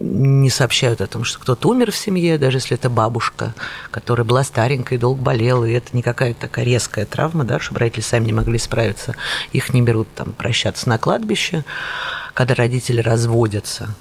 не 0.00 0.50
сообщают 0.50 1.00
о 1.00 1.06
том, 1.06 1.24
что 1.24 1.40
кто-то 1.40 1.68
умер 1.68 1.90
в 1.90 1.96
семье, 1.96 2.38
даже 2.38 2.58
если 2.58 2.76
это 2.76 2.88
бабушка, 2.88 3.54
которая 3.90 4.24
была 4.24 4.44
старенькой, 4.44 4.98
долго 4.98 5.20
болела, 5.20 5.64
и 5.64 5.72
это 5.72 5.88
не 5.92 6.02
какая-то 6.02 6.42
такая 6.42 6.64
резкая 6.64 7.06
травма, 7.06 7.44
да, 7.44 7.58
чтобы 7.58 7.80
родители 7.80 8.02
сами 8.02 8.26
не 8.26 8.32
могли 8.32 8.58
справиться. 8.58 9.16
Их 9.52 9.74
не 9.74 9.82
берут 9.82 10.08
там 10.14 10.32
прощаться 10.32 10.88
на 10.88 10.98
кладбище. 10.98 11.64
Когда 12.34 12.54
родители 12.54 13.00
разводятся, 13.00 13.94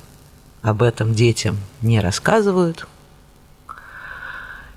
об 0.61 0.83
этом 0.83 1.13
детям 1.13 1.57
не 1.81 1.99
рассказывают, 1.99 2.87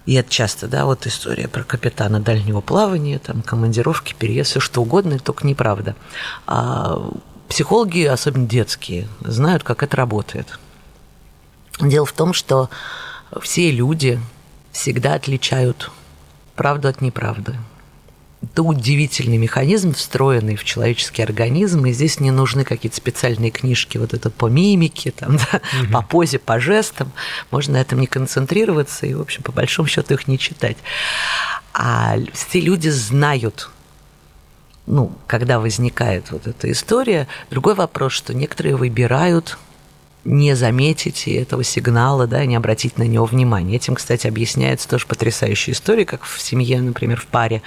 и 0.06 0.14
это 0.14 0.30
часто, 0.30 0.68
да, 0.68 0.84
вот 0.84 1.06
история 1.06 1.48
про 1.48 1.62
капитана 1.62 2.20
дальнего 2.20 2.60
плавания, 2.60 3.18
там, 3.18 3.42
командировки, 3.42 4.14
переезд, 4.18 4.50
все 4.50 4.60
что 4.60 4.82
угодно, 4.82 5.18
только 5.18 5.46
неправда. 5.46 5.96
А 6.46 7.10
психологи, 7.48 8.04
особенно 8.04 8.46
детские, 8.46 9.08
знают, 9.20 9.62
как 9.62 9.82
это 9.82 9.96
работает. 9.96 10.58
Дело 11.80 12.04
в 12.04 12.12
том, 12.12 12.34
что 12.34 12.68
все 13.40 13.70
люди 13.70 14.20
всегда 14.72 15.14
отличают 15.14 15.90
правду 16.54 16.88
от 16.88 17.00
неправды. 17.00 17.56
Это 18.44 18.62
удивительный 18.62 19.36
механизм, 19.36 19.94
встроенный 19.94 20.56
в 20.56 20.64
человеческий 20.64 21.22
организм, 21.22 21.84
и 21.86 21.92
здесь 21.92 22.20
не 22.20 22.30
нужны 22.30 22.64
какие-то 22.64 22.96
специальные 22.96 23.50
книжки, 23.50 23.98
вот 23.98 24.14
это 24.14 24.30
по 24.30 24.48
мимике, 24.48 25.10
там, 25.10 25.36
да, 25.36 25.60
угу. 25.82 25.92
по 25.92 26.02
позе, 26.02 26.38
по 26.38 26.60
жестам. 26.60 27.12
Можно 27.50 27.74
на 27.74 27.80
этом 27.80 28.00
не 28.00 28.06
концентрироваться 28.06 29.06
и, 29.06 29.14
в 29.14 29.20
общем, 29.20 29.42
по 29.42 29.52
большому 29.52 29.88
счету 29.88 30.14
их 30.14 30.28
не 30.28 30.38
читать. 30.38 30.76
А 31.72 32.16
все 32.32 32.60
люди 32.60 32.88
знают, 32.88 33.70
ну, 34.86 35.12
когда 35.26 35.58
возникает 35.58 36.30
вот 36.30 36.46
эта 36.46 36.70
история. 36.70 37.26
Другой 37.50 37.74
вопрос, 37.74 38.12
что 38.12 38.34
некоторые 38.34 38.76
выбирают 38.76 39.58
не 40.24 40.54
заметить 40.54 41.28
этого 41.28 41.62
сигнала, 41.64 42.26
да, 42.26 42.44
не 42.46 42.56
обратить 42.56 42.98
на 42.98 43.02
него 43.02 43.26
внимания. 43.26 43.76
Этим, 43.76 43.94
кстати, 43.94 44.26
объясняется 44.26 44.88
тоже 44.88 45.06
потрясающая 45.06 45.74
история, 45.74 46.06
как 46.06 46.24
в 46.24 46.40
семье, 46.40 46.80
например, 46.80 47.20
в 47.20 47.26
паре 47.26 47.62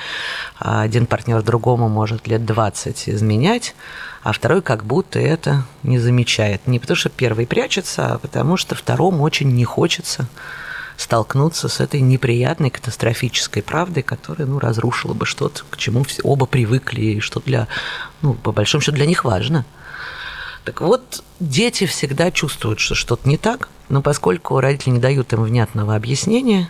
один 0.58 1.06
партнер 1.06 1.42
другому 1.44 1.88
может 1.88 2.28
лет 2.28 2.46
20 2.46 3.10
изменять, 3.10 3.76
а 4.24 4.32
второй 4.32 4.62
как 4.62 4.86
будто 4.86 5.20
это 5.20 5.66
не 5.84 6.00
замечает. 6.00 6.66
Не 6.66 6.80
потому 6.80 6.96
что 6.96 7.10
первый 7.10 7.46
прячется, 7.46 8.14
а 8.14 8.18
потому 8.18 8.58
что 8.58 8.76
второму 8.76 9.24
очень 9.24 9.54
не 9.54 9.66
хочется 9.66 10.28
столкнуться 10.98 11.68
с 11.68 11.80
этой 11.80 12.02
неприятной 12.02 12.72
катастрофической 12.72 13.62
правдой, 13.62 14.02
которая 14.02 14.48
ну, 14.48 14.58
разрушила 14.58 15.14
бы 15.14 15.28
что-то, 15.28 15.62
к 15.70 15.78
чему 15.78 16.06
оба 16.24 16.48
привыкли, 16.48 17.02
и 17.02 17.20
что 17.20 17.40
для, 17.40 17.68
ну, 18.24 18.34
по 18.34 18.52
большому 18.52 18.82
счету 18.82 18.96
для 18.96 19.06
них 19.06 19.24
важно– 19.24 19.64
так 20.68 20.82
вот, 20.82 21.24
дети 21.40 21.86
всегда 21.86 22.30
чувствуют, 22.30 22.82
что 22.82 22.94
что-то 22.94 23.30
не 23.30 23.38
так, 23.38 23.70
но 23.88 24.02
поскольку 24.02 24.60
родители 24.60 24.96
не 24.96 25.00
дают 25.00 25.32
им 25.32 25.44
внятного 25.44 25.96
объяснения, 25.96 26.70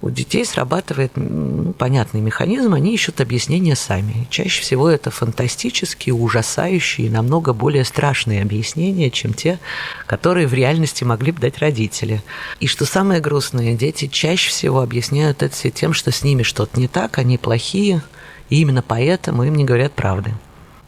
у 0.00 0.08
детей 0.08 0.46
срабатывает 0.46 1.12
ну, 1.16 1.74
понятный 1.74 2.22
механизм, 2.22 2.72
они 2.72 2.94
ищут 2.94 3.20
объяснения 3.20 3.76
сами. 3.76 4.26
Чаще 4.30 4.62
всего 4.62 4.88
это 4.88 5.10
фантастические, 5.10 6.14
ужасающие, 6.14 7.10
намного 7.10 7.52
более 7.52 7.84
страшные 7.84 8.40
объяснения, 8.40 9.10
чем 9.10 9.34
те, 9.34 9.58
которые 10.06 10.46
в 10.46 10.54
реальности 10.54 11.04
могли 11.04 11.32
бы 11.32 11.38
дать 11.42 11.58
родители. 11.58 12.22
И 12.58 12.66
что 12.66 12.86
самое 12.86 13.20
грустное, 13.20 13.74
дети 13.74 14.06
чаще 14.06 14.48
всего 14.48 14.80
объясняют 14.80 15.42
это 15.42 15.70
тем, 15.70 15.92
что 15.92 16.10
с 16.10 16.24
ними 16.24 16.42
что-то 16.42 16.80
не 16.80 16.88
так, 16.88 17.18
они 17.18 17.36
плохие, 17.36 18.00
и 18.48 18.62
именно 18.62 18.80
поэтому 18.80 19.44
им 19.44 19.56
не 19.56 19.66
говорят 19.66 19.92
правды 19.92 20.32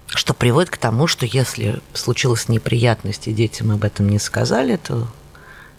что 0.08 0.34
приводит 0.34 0.70
к 0.70 0.78
тому, 0.78 1.06
что 1.06 1.26
если 1.26 1.80
случилась 1.92 2.48
неприятность, 2.48 3.28
и 3.28 3.32
детям 3.32 3.70
об 3.70 3.84
этом 3.84 4.08
не 4.08 4.18
сказали, 4.18 4.76
то 4.76 5.06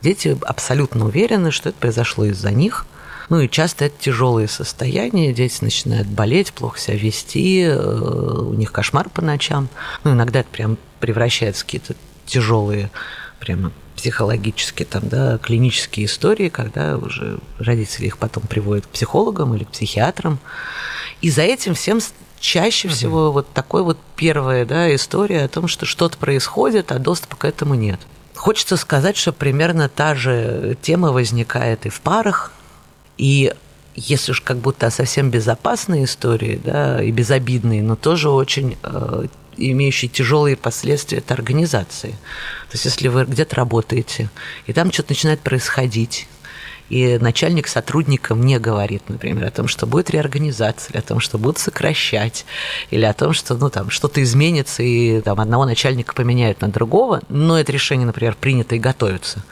дети 0.01 0.37
абсолютно 0.41 1.05
уверены, 1.05 1.51
что 1.51 1.69
это 1.69 1.77
произошло 1.79 2.25
из-за 2.25 2.51
них. 2.51 2.85
Ну 3.29 3.41
и 3.41 3.49
часто 3.49 3.85
это 3.85 3.95
тяжелые 3.99 4.47
состояния, 4.47 5.33
дети 5.33 5.63
начинают 5.63 6.07
болеть, 6.07 6.51
плохо 6.51 6.79
себя 6.79 6.97
вести, 6.97 7.61
э, 7.61 7.77
у 7.77 8.53
них 8.53 8.71
кошмар 8.71 9.09
по 9.09 9.21
ночам. 9.21 9.69
Ну, 10.03 10.13
иногда 10.13 10.39
это 10.39 10.49
прям 10.49 10.77
превращается 10.99 11.61
в 11.61 11.65
какие-то 11.65 11.95
тяжелые 12.25 12.89
прямо 13.39 13.71
психологические, 13.95 14.85
там, 14.85 15.09
да, 15.09 15.37
клинические 15.37 16.05
истории, 16.05 16.49
когда 16.49 16.97
уже 16.97 17.39
родители 17.59 18.07
их 18.07 18.17
потом 18.17 18.43
приводят 18.43 18.87
к 18.87 18.89
психологам 18.89 19.53
или 19.55 19.63
к 19.63 19.69
психиатрам. 19.69 20.39
И 21.21 21.29
за 21.29 21.41
этим 21.41 21.75
всем 21.75 21.99
чаще 22.39 22.87
угу. 22.87 22.95
всего 22.95 23.31
вот 23.31 23.51
такой 23.53 23.83
вот 23.83 23.97
первая 24.15 24.65
да, 24.65 24.93
история 24.93 25.43
о 25.43 25.47
том, 25.47 25.67
что 25.67 25.85
что-то 25.85 26.17
происходит, 26.17 26.91
а 26.91 26.99
доступа 26.99 27.35
к 27.35 27.45
этому 27.45 27.75
нет. 27.75 27.99
Хочется 28.35 28.77
сказать, 28.77 29.17
что 29.17 29.33
примерно 29.33 29.89
та 29.89 30.15
же 30.15 30.77
тема 30.81 31.11
возникает 31.11 31.85
и 31.85 31.89
в 31.89 31.99
парах, 32.01 32.53
и 33.17 33.53
если 33.95 34.31
уж 34.31 34.41
как 34.41 34.57
будто 34.57 34.89
совсем 34.89 35.29
безопасной 35.29 36.05
истории, 36.05 36.59
да, 36.63 37.03
и 37.03 37.11
безобидной, 37.11 37.81
но 37.81 37.97
тоже 37.97 38.29
очень 38.29 38.77
э, 38.81 39.25
имеющие 39.57 40.09
тяжелые 40.09 40.55
последствия 40.55 41.17
это 41.17 41.33
организации. 41.33 42.11
То 42.69 42.73
есть, 42.73 42.85
если 42.85 43.09
вы 43.09 43.25
где-то 43.25 43.55
работаете, 43.57 44.29
и 44.67 44.73
там 44.73 44.91
что-то 44.91 45.11
начинает 45.11 45.41
происходить, 45.41 46.27
и 46.89 47.17
начальник 47.19 47.67
сотрудникам 47.67 48.45
не 48.45 48.59
говорит, 48.59 49.03
например, 49.09 49.45
о 49.45 49.51
том, 49.51 49.67
что 49.67 49.85
будет 49.85 50.09
реорганизация, 50.09 50.91
или 50.91 50.97
о 50.97 51.03
том, 51.03 51.19
что 51.19 51.37
будут 51.37 51.59
сокращать, 51.59 52.45
или 52.89 53.05
о 53.05 53.13
том, 53.13 53.33
что 53.33 53.55
ну, 53.55 53.69
там, 53.69 53.89
что-то 53.89 54.21
изменится, 54.23 54.83
и 54.83 55.21
там, 55.21 55.39
одного 55.39 55.65
начальника 55.65 56.13
поменяют 56.13 56.61
на 56.61 56.69
другого, 56.69 57.21
но 57.29 57.59
это 57.59 57.71
решение, 57.71 58.05
например, 58.05 58.35
принято 58.39 58.75
и 58.75 58.79
готовится, 58.79 59.43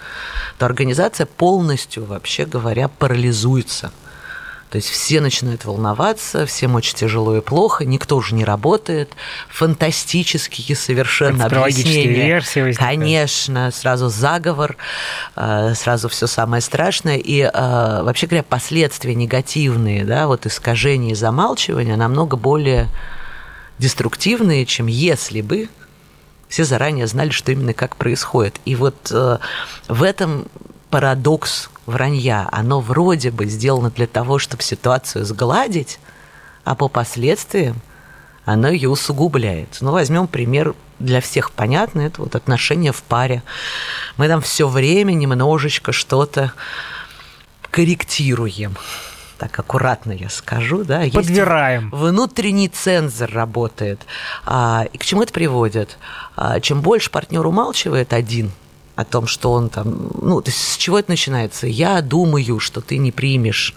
то 0.57 0.65
организация 0.65 1.25
полностью, 1.25 2.05
вообще 2.05 2.45
говоря, 2.45 2.87
парализуется– 2.87 3.91
то 4.69 4.75
есть 4.75 4.89
все 4.89 5.21
начинают 5.21 5.63
волноваться, 5.63 6.45
всем 6.45 6.75
очень 6.75 6.95
тяжело 6.95 7.37
и 7.37 7.41
плохо, 7.41 7.85
никто 7.85 8.17
уже 8.17 8.35
не 8.35 8.43
работает. 8.43 9.09
Фантастические 9.49 10.75
совершенно 10.75 11.45
объяснения. 11.45 12.27
версии 12.27 12.59
возникают. 12.59 12.99
Конечно, 12.99 13.71
сразу 13.71 14.09
заговор, 14.09 14.75
э, 15.37 15.73
сразу 15.73 16.09
все 16.09 16.27
самое 16.27 16.61
страшное. 16.61 17.17
И 17.17 17.41
э, 17.41 17.49
вообще 17.53 18.27
говоря, 18.27 18.43
последствия 18.43 19.15
негативные, 19.15 20.03
да, 20.03 20.27
вот 20.27 20.45
искажения 20.45 21.11
и 21.11 21.15
замалчивания 21.15 21.95
намного 21.95 22.35
более 22.35 22.89
деструктивные, 23.79 24.65
чем 24.65 24.87
если 24.87 25.39
бы 25.39 25.69
все 26.49 26.65
заранее 26.65 27.07
знали, 27.07 27.29
что 27.29 27.53
именно 27.53 27.73
как 27.73 27.95
происходит. 27.95 28.59
И 28.65 28.75
вот 28.75 29.11
э, 29.11 29.37
в 29.87 30.03
этом 30.03 30.47
парадокс 30.89 31.69
вранья. 31.85 32.47
Оно 32.51 32.79
вроде 32.79 33.31
бы 33.31 33.45
сделано 33.45 33.89
для 33.89 34.07
того, 34.07 34.39
чтобы 34.39 34.63
ситуацию 34.63 35.25
сгладить, 35.25 35.99
а 36.63 36.75
по 36.75 36.87
последствиям 36.87 37.81
оно 38.45 38.69
ее 38.69 38.89
усугубляет. 38.89 39.77
Ну, 39.81 39.91
возьмем 39.91 40.27
пример 40.27 40.73
для 40.99 41.21
всех 41.21 41.51
понятный, 41.51 42.05
это 42.05 42.21
вот 42.21 42.35
отношения 42.35 42.91
в 42.91 43.03
паре. 43.03 43.43
Мы 44.15 44.27
там 44.27 44.41
все 44.41 44.67
время 44.67 45.13
немножечко 45.13 45.91
что-то 45.91 46.53
корректируем. 47.69 48.77
Так 49.37 49.59
аккуратно 49.59 50.13
я 50.13 50.29
скажу, 50.29 50.83
да. 50.83 51.03
Подбираем. 51.13 51.89
Есть 51.91 51.93
внутренний 51.93 52.69
цензор 52.69 53.29
работает. 53.29 54.01
А, 54.45 54.87
и 54.91 54.97
к 54.97 55.05
чему 55.05 55.21
это 55.21 55.33
приводит? 55.33 55.97
А, 56.35 56.59
чем 56.59 56.81
больше 56.81 57.11
партнер 57.11 57.45
умалчивает 57.45 58.13
один– 58.13 58.51
о 58.97 59.05
том, 59.05 59.27
что 59.27 59.51
он 59.51 59.69
там, 59.69 60.09
ну, 60.19 60.41
то 60.41 60.49
есть 60.49 60.73
с 60.73 60.75
чего 60.75 60.97
это 60.97 61.11
начинается? 61.11 61.67
Я 61.67 62.01
думаю, 62.01 62.59
что 62.59 62.81
ты 62.81 62.97
не 62.97 63.11
примешь, 63.11 63.75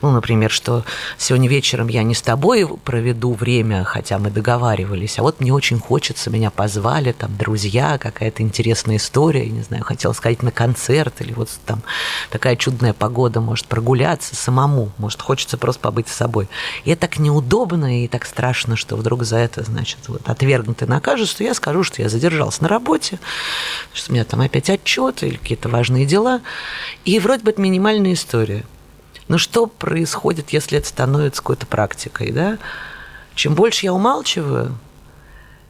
ну, 0.00 0.10
например, 0.10 0.50
что 0.50 0.84
сегодня 1.18 1.46
вечером 1.46 1.88
я 1.88 2.02
не 2.02 2.14
с 2.14 2.22
тобой 2.22 2.66
проведу 2.82 3.34
время, 3.34 3.84
хотя 3.84 4.18
мы 4.18 4.30
договаривались, 4.30 5.18
а 5.18 5.22
вот 5.22 5.40
мне 5.40 5.52
очень 5.52 5.78
хочется, 5.78 6.30
меня 6.30 6.50
позвали, 6.50 7.12
там, 7.12 7.36
друзья, 7.36 7.98
какая-то 7.98 8.42
интересная 8.42 8.96
история, 8.96 9.46
не 9.46 9.60
знаю, 9.60 9.84
хотел 9.84 10.14
сходить 10.14 10.42
на 10.42 10.50
концерт, 10.50 11.20
или 11.20 11.34
вот 11.34 11.50
там 11.66 11.82
такая 12.30 12.56
чудная 12.56 12.94
погода, 12.94 13.42
может 13.42 13.66
прогуляться 13.66 14.34
самому, 14.34 14.90
может, 14.96 15.20
хочется 15.20 15.58
просто 15.58 15.82
побыть 15.82 16.08
с 16.08 16.14
собой. 16.14 16.48
И 16.84 16.90
это 16.90 17.02
так 17.02 17.18
неудобно 17.18 18.04
и 18.04 18.08
так 18.08 18.24
страшно, 18.24 18.76
что 18.76 18.96
вдруг 18.96 19.24
за 19.24 19.36
это, 19.36 19.62
значит, 19.64 19.98
вот 20.08 20.26
отвергнуты 20.26 20.86
накажут, 20.86 21.28
что 21.28 21.44
я 21.44 21.52
скажу, 21.52 21.84
что 21.84 22.00
я 22.00 22.08
задержался 22.08 22.62
на 22.62 22.68
работе, 22.70 23.18
что 23.92 24.12
меня 24.12 24.24
там 24.24 24.40
опять 24.40 24.61
писать 24.62 24.70
отчеты 24.70 25.28
или 25.28 25.36
какие-то 25.36 25.68
важные 25.68 26.06
дела. 26.06 26.40
И 27.04 27.18
вроде 27.18 27.44
бы 27.44 27.50
это 27.50 27.60
минимальная 27.60 28.12
история. 28.12 28.64
Но 29.28 29.38
что 29.38 29.66
происходит, 29.66 30.50
если 30.50 30.78
это 30.78 30.88
становится 30.88 31.42
какой-то 31.42 31.66
практикой? 31.66 32.30
Да? 32.32 32.58
Чем 33.34 33.54
больше 33.54 33.86
я 33.86 33.92
умалчиваю, 33.92 34.76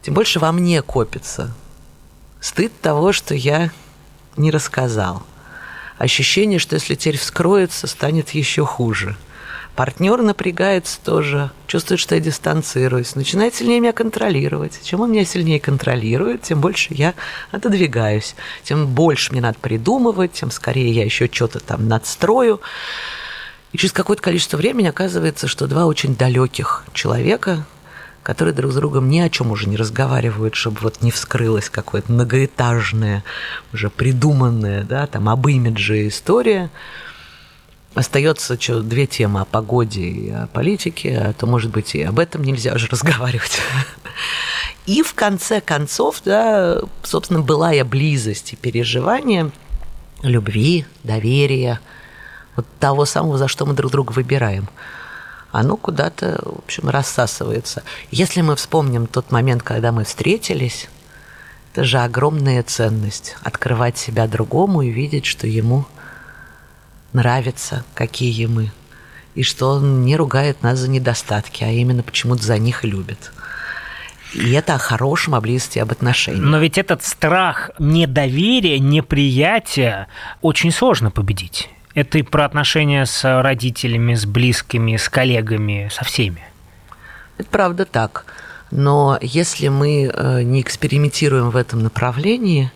тем 0.01 0.13
больше 0.13 0.39
во 0.39 0.51
мне 0.51 0.81
копится 0.81 1.53
стыд 2.41 2.73
того, 2.81 3.13
что 3.13 3.33
я 3.35 3.71
не 4.35 4.51
рассказал. 4.51 5.23
Ощущение, 5.97 6.59
что 6.59 6.75
если 6.75 6.95
теперь 6.95 7.17
вскроется, 7.17 7.87
станет 7.87 8.31
еще 8.31 8.65
хуже– 8.65 9.15
Партнер 9.75 10.21
напрягается 10.21 10.99
тоже, 11.03 11.49
чувствует, 11.65 11.99
что 11.99 12.13
я 12.13 12.21
дистанцируюсь, 12.21 13.15
начинает 13.15 13.55
сильнее 13.55 13.79
меня 13.79 13.91
контролировать. 13.91 14.79
Чем 14.83 15.01
он 15.01 15.11
меня 15.11 15.25
сильнее 15.25 15.59
контролирует, 15.59 16.43
тем 16.43 16.61
больше 16.61 16.93
я 16.93 17.15
отодвигаюсь, 17.49 18.35
тем 18.63 18.85
больше 18.85 19.31
мне 19.31 19.41
надо 19.41 19.57
придумывать, 19.59 20.33
тем 20.33 20.51
скорее 20.51 20.91
я 20.91 21.03
еще 21.03 21.27
что-то 21.31 21.59
там 21.59 21.87
надстрою. 21.87 22.61
И 23.71 23.79
через 23.79 23.93
какое-то 23.93 24.21
количество 24.21 24.57
времени 24.57 24.87
оказывается, 24.87 25.47
что 25.47 25.65
два 25.65 25.87
очень 25.87 26.15
далеких 26.15 26.85
человека, 26.93 27.65
которые 28.21 28.53
друг 28.53 28.73
с 28.73 28.75
другом 28.75 29.09
ни 29.09 29.19
о 29.19 29.29
чем 29.31 29.49
уже 29.49 29.67
не 29.67 29.75
разговаривают, 29.75 30.53
чтобы 30.53 30.81
вот 30.81 31.01
не 31.01 31.09
вскрылась 31.09 31.71
какое-то 31.71 32.11
многоэтажная, 32.11 33.23
уже 33.73 33.89
придуманная, 33.89 34.83
да, 34.83 35.07
там 35.07 35.29
об 35.29 35.47
имидже 35.47 36.07
история– 36.07 36.69
Остается 37.95 38.59
что, 38.59 38.81
две 38.81 39.05
темы 39.05 39.41
о 39.41 39.45
погоде 39.45 40.01
и 40.01 40.29
о 40.31 40.47
политике, 40.47 41.15
а 41.17 41.33
то, 41.33 41.45
может 41.45 41.69
быть, 41.71 41.93
и 41.93 42.01
об 42.01 42.17
этом 42.17 42.43
нельзя 42.43 42.73
уже 42.73 42.87
разговаривать. 42.91 43.61
И 44.85 45.03
в 45.03 45.13
конце 45.13 45.61
концов, 45.61 46.21
да, 46.25 46.81
собственно, 47.03 47.41
былая 47.41 47.85
близость 47.85 48.53
и 48.53 48.55
переживание 48.55 49.51
любви, 50.23 50.85
доверия, 51.03 51.79
вот 52.55 52.65
того 52.79 53.05
самого, 53.05 53.37
за 53.37 53.47
что 53.47 53.65
мы 53.65 53.73
друг 53.73 53.91
друга 53.91 54.11
выбираем. 54.11 54.69
оно 55.51 55.77
куда-то, 55.77 56.41
в 56.43 56.59
общем, 56.65 56.89
рассасывается. 56.89 57.83
Если 58.09 58.41
мы 58.41 58.55
вспомним 58.55 59.05
тот 59.05 59.31
момент, 59.31 59.61
когда 59.61 59.91
мы 59.91 60.03
встретились, 60.03 60.89
это 61.71 61.83
же 61.83 61.99
огромная 61.99 62.63
ценность. 62.63 63.35
Открывать 63.43 63.97
себя 63.97 64.27
другому 64.27 64.81
и 64.81 64.89
видеть, 64.89 65.25
что 65.25 65.45
ему 65.45 65.85
нравится, 67.13 67.83
какие 67.93 68.45
мы. 68.45 68.71
И 69.35 69.43
что 69.43 69.71
он 69.71 70.03
не 70.03 70.15
ругает 70.15 70.61
нас 70.61 70.79
за 70.79 70.89
недостатки, 70.89 71.63
а 71.63 71.71
именно 71.71 72.03
почему-то 72.03 72.43
за 72.43 72.57
них 72.57 72.83
любит. 72.83 73.31
И 74.33 74.51
это 74.53 74.75
о 74.75 74.77
хорошем, 74.79 75.35
о 75.35 75.41
близости, 75.41 75.79
об 75.79 75.91
отношениях. 75.91 76.43
Но 76.43 76.57
ведь 76.59 76.77
этот 76.77 77.03
страх 77.03 77.71
недоверия, 77.79 78.79
неприятия 78.79 80.07
очень 80.41 80.71
сложно 80.71 81.11
победить. 81.11 81.69
Это 81.93 82.17
и 82.17 82.23
про 82.23 82.45
отношения 82.45 83.05
с 83.05 83.41
родителями, 83.41 84.15
с 84.15 84.25
близкими, 84.25 84.97
с 84.97 85.07
коллегами, 85.09 85.89
со 85.91 86.03
всеми. 86.03 86.43
Это 87.37 87.49
правда 87.49 87.85
так. 87.85 88.25
Но 88.71 89.19
если 89.21 89.67
мы 89.67 90.11
э, 90.11 90.41
не 90.41 90.61
экспериментируем 90.61 91.51
в 91.51 91.55
этом 91.55 91.83
направлении, 91.83 92.71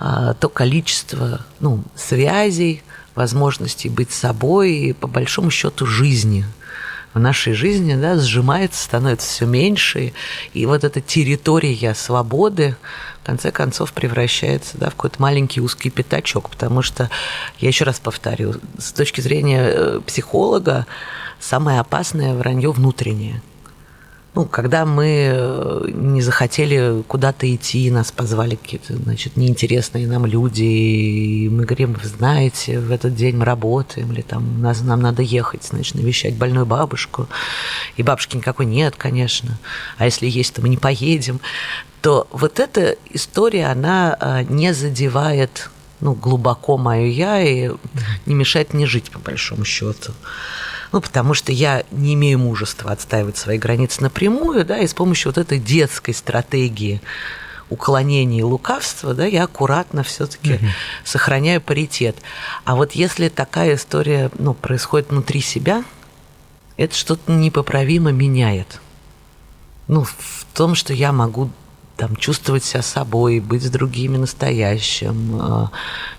э, 0.00 0.34
то 0.38 0.48
количество 0.50 1.40
ну, 1.60 1.82
связей, 1.96 2.82
возможностей 3.14 3.88
быть 3.88 4.10
собой 4.10 4.72
и, 4.72 4.92
по 4.92 5.06
большому 5.06 5.50
счету, 5.50 5.86
жизни 5.86 6.44
в 7.14 7.20
нашей 7.20 7.52
жизни 7.54 7.94
да, 7.94 8.16
сжимается, 8.16 8.82
становится 8.82 9.28
все 9.28 9.46
меньше. 9.46 10.12
И 10.52 10.66
вот 10.66 10.82
эта 10.82 11.00
территория 11.00 11.94
свободы, 11.94 12.76
в 13.22 13.26
конце 13.26 13.52
концов 13.52 13.92
превращается 13.92 14.76
да, 14.76 14.90
в 14.90 14.96
какой-то 14.96 15.22
маленький 15.22 15.60
узкий 15.60 15.90
пятачок, 15.90 16.50
потому 16.50 16.82
что, 16.82 17.08
я 17.60 17.68
еще 17.68 17.84
раз 17.84 18.00
повторю, 18.00 18.56
с 18.78 18.92
точки 18.92 19.20
зрения 19.20 19.62
э, 19.64 20.00
психолога, 20.04 20.86
самое 21.38 21.80
опасное 21.80 22.34
вранье 22.34 22.72
внутреннее– 22.72 23.40
ну, 24.34 24.46
когда 24.46 24.84
мы 24.84 25.30
э, 25.32 25.90
не 25.92 26.20
захотели 26.20 27.02
куда-то 27.06 27.52
идти, 27.54 27.90
нас 27.90 28.10
позвали 28.10 28.56
какие-то, 28.56 28.96
значит, 28.96 29.36
неинтересные 29.36 30.08
нам 30.08 30.26
люди, 30.26 30.64
и 30.64 31.48
мы 31.48 31.64
говорим, 31.64 31.92
вы 31.94 32.08
знаете, 32.08 32.80
в 32.80 32.90
этот 32.90 33.14
день 33.14 33.36
мы 33.36 33.44
работаем, 33.44 34.12
или 34.12 34.22
там 34.22 34.60
нас, 34.60 34.80
нам 34.82 35.00
надо 35.00 35.22
ехать, 35.22 35.64
значит, 35.64 35.94
навещать 35.94 36.34
больную 36.34 36.66
бабушку, 36.66 37.28
и 37.96 38.02
бабушки 38.02 38.36
никакой 38.36 38.66
нет, 38.66 38.96
конечно, 38.96 39.58
а 39.98 40.04
если 40.04 40.26
есть, 40.26 40.54
то 40.54 40.62
мы 40.62 40.68
не 40.68 40.78
поедем, 40.78 41.40
то 42.02 42.26
вот 42.32 42.58
эта 42.58 42.96
история, 43.10 43.66
она 43.66 44.16
э, 44.20 44.42
не 44.48 44.74
задевает 44.74 45.70
ну, 46.00 46.12
глубоко 46.12 46.76
мое 46.76 47.06
я 47.06 47.40
и 47.40 47.70
не 48.26 48.34
мешает 48.34 48.74
мне 48.74 48.84
жить, 48.84 49.10
по 49.10 49.18
большому 49.18 49.64
счету. 49.64 50.12
Ну, 50.94 51.00
потому 51.00 51.34
что 51.34 51.50
я 51.50 51.82
не 51.90 52.14
имею 52.14 52.38
мужества 52.38 52.92
отстаивать 52.92 53.36
свои 53.36 53.58
границы 53.58 54.00
напрямую, 54.00 54.64
да, 54.64 54.78
и 54.78 54.86
с 54.86 54.94
помощью 54.94 55.30
вот 55.30 55.38
этой 55.38 55.58
детской 55.58 56.14
стратегии 56.14 57.02
уклонения 57.68 58.38
и 58.38 58.44
лукавства, 58.44 59.12
да, 59.12 59.26
я 59.26 59.42
аккуратно 59.42 60.04
все-таки 60.04 60.54
угу. 60.54 60.66
сохраняю 61.04 61.60
паритет. 61.60 62.14
А 62.64 62.76
вот 62.76 62.92
если 62.92 63.28
такая 63.28 63.74
история 63.74 64.30
ну, 64.38 64.54
происходит 64.54 65.10
внутри 65.10 65.40
себя, 65.40 65.82
это 66.76 66.94
что-то 66.94 67.32
непоправимо 67.32 68.12
меняет. 68.12 68.80
Ну, 69.88 70.04
в 70.04 70.46
том, 70.54 70.76
что 70.76 70.92
я 70.94 71.10
могу 71.10 71.50
там, 71.96 72.14
чувствовать 72.14 72.62
себя 72.62 72.82
собой, 72.82 73.40
быть 73.40 73.64
с 73.64 73.68
другими 73.68 74.16
настоящим, 74.16 75.40
а, 75.40 75.70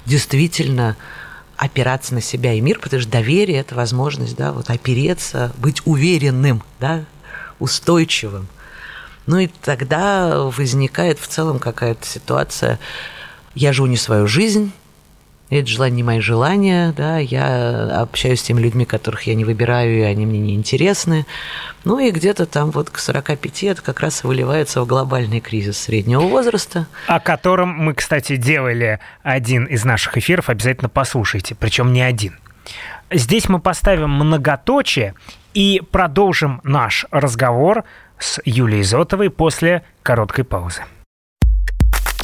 действительно 0.06 0.98
опираться 1.58 2.14
на 2.14 2.22
себя 2.22 2.54
и 2.54 2.62
мир, 2.62 2.80
потому 2.80 3.02
что 3.02 3.12
доверие– 3.12 3.60
это 3.60 3.76
возможность 3.76 4.36
да, 4.36 4.52
вот 4.52 4.70
опереться, 4.70 5.54
быть 5.58 5.82
уверенным, 5.86 6.64
да, 6.80 7.06
устойчивым. 7.60 8.48
Ну 9.26 9.40
и 9.40 9.48
тогда 9.48 10.38
возникает 10.38 11.20
в 11.20 11.28
целом 11.28 11.60
какая-то 11.60 12.06
ситуация, 12.06 12.80
я 13.56 13.74
живу 13.74 13.88
не 13.88 13.98
свою 13.98 14.28
жизнь, 14.28 14.72
это 15.50 15.68
желание 15.68 15.98
не 15.98 16.04
мои 16.04 16.20
желания, 16.20 16.94
да, 16.98 17.18
я 17.20 18.02
общаюсь 18.02 18.40
с 18.40 18.44
теми 18.44 18.62
людьми, 18.62 18.86
которых 18.86 19.24
я 19.24 19.36
не 19.36 19.46
выбираю, 19.46 20.00
и 20.00 20.02
они 20.02 20.26
мне 20.26 20.40
не 20.40 20.56
интересны. 20.56 21.26
Ну 21.84 22.00
и 22.00 22.10
где-то 22.10 22.46
там 22.46 22.72
вот 22.72 22.90
к 22.90 22.98
45 22.98 23.64
это 23.64 23.82
как 23.82 24.00
раз 24.00 24.24
выливается 24.24 24.82
в 24.82 24.88
глобальный 24.88 25.40
кризис 25.40 25.78
среднего 25.78 26.22
возраста. 26.22 26.88
О 27.08 27.20
котором 27.20 27.70
мы, 27.70 27.94
кстати, 27.94 28.38
делали 28.38 29.00
один 29.22 29.66
из 29.66 29.86
наших 29.86 30.18
эфиров, 30.18 30.50
обязательно 30.50 30.90
послушайте, 30.90 31.56
причем 31.56 31.94
не 31.94 32.02
один. 32.02 32.38
Здесь 33.12 33.48
мы 33.48 33.60
поставим 33.60 34.10
многоточие 34.10 35.14
и 35.54 35.82
продолжим 35.92 36.60
наш 36.64 37.06
разговор 37.12 37.84
с 38.18 38.42
Юлией 38.46 38.84
Зотовой 38.84 39.30
после 39.30 39.84
короткой 40.02 40.44
паузы. 40.44 40.82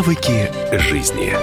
Навыки 0.00 0.50
жизни. 0.72 1.34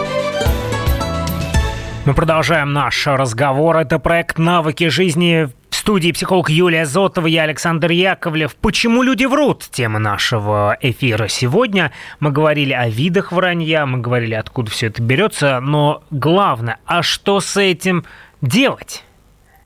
Мы 2.05 2.13
продолжаем 2.15 2.73
наш 2.73 3.05
разговор. 3.05 3.77
Это 3.77 3.99
проект 3.99 4.39
«Навыки 4.39 4.87
жизни» 4.87 5.47
в 5.69 5.75
студии 5.75 6.11
психолог 6.11 6.49
Юлия 6.49 6.87
Зотова, 6.87 7.27
я 7.27 7.43
Александр 7.43 7.91
Яковлев. 7.91 8.55
Почему 8.55 9.03
люди 9.03 9.25
врут? 9.25 9.67
Тема 9.69 9.99
нашего 9.99 10.75
эфира 10.81 11.27
сегодня. 11.27 11.91
Мы 12.19 12.31
говорили 12.31 12.73
о 12.73 12.89
видах 12.89 13.31
вранья, 13.31 13.85
мы 13.85 13.99
говорили, 13.99 14.33
откуда 14.33 14.71
все 14.71 14.87
это 14.87 15.03
берется, 15.03 15.59
но 15.59 16.01
главное, 16.09 16.79
а 16.87 17.03
что 17.03 17.41
с 17.41 17.57
этим 17.57 18.05
делать? 18.41 19.03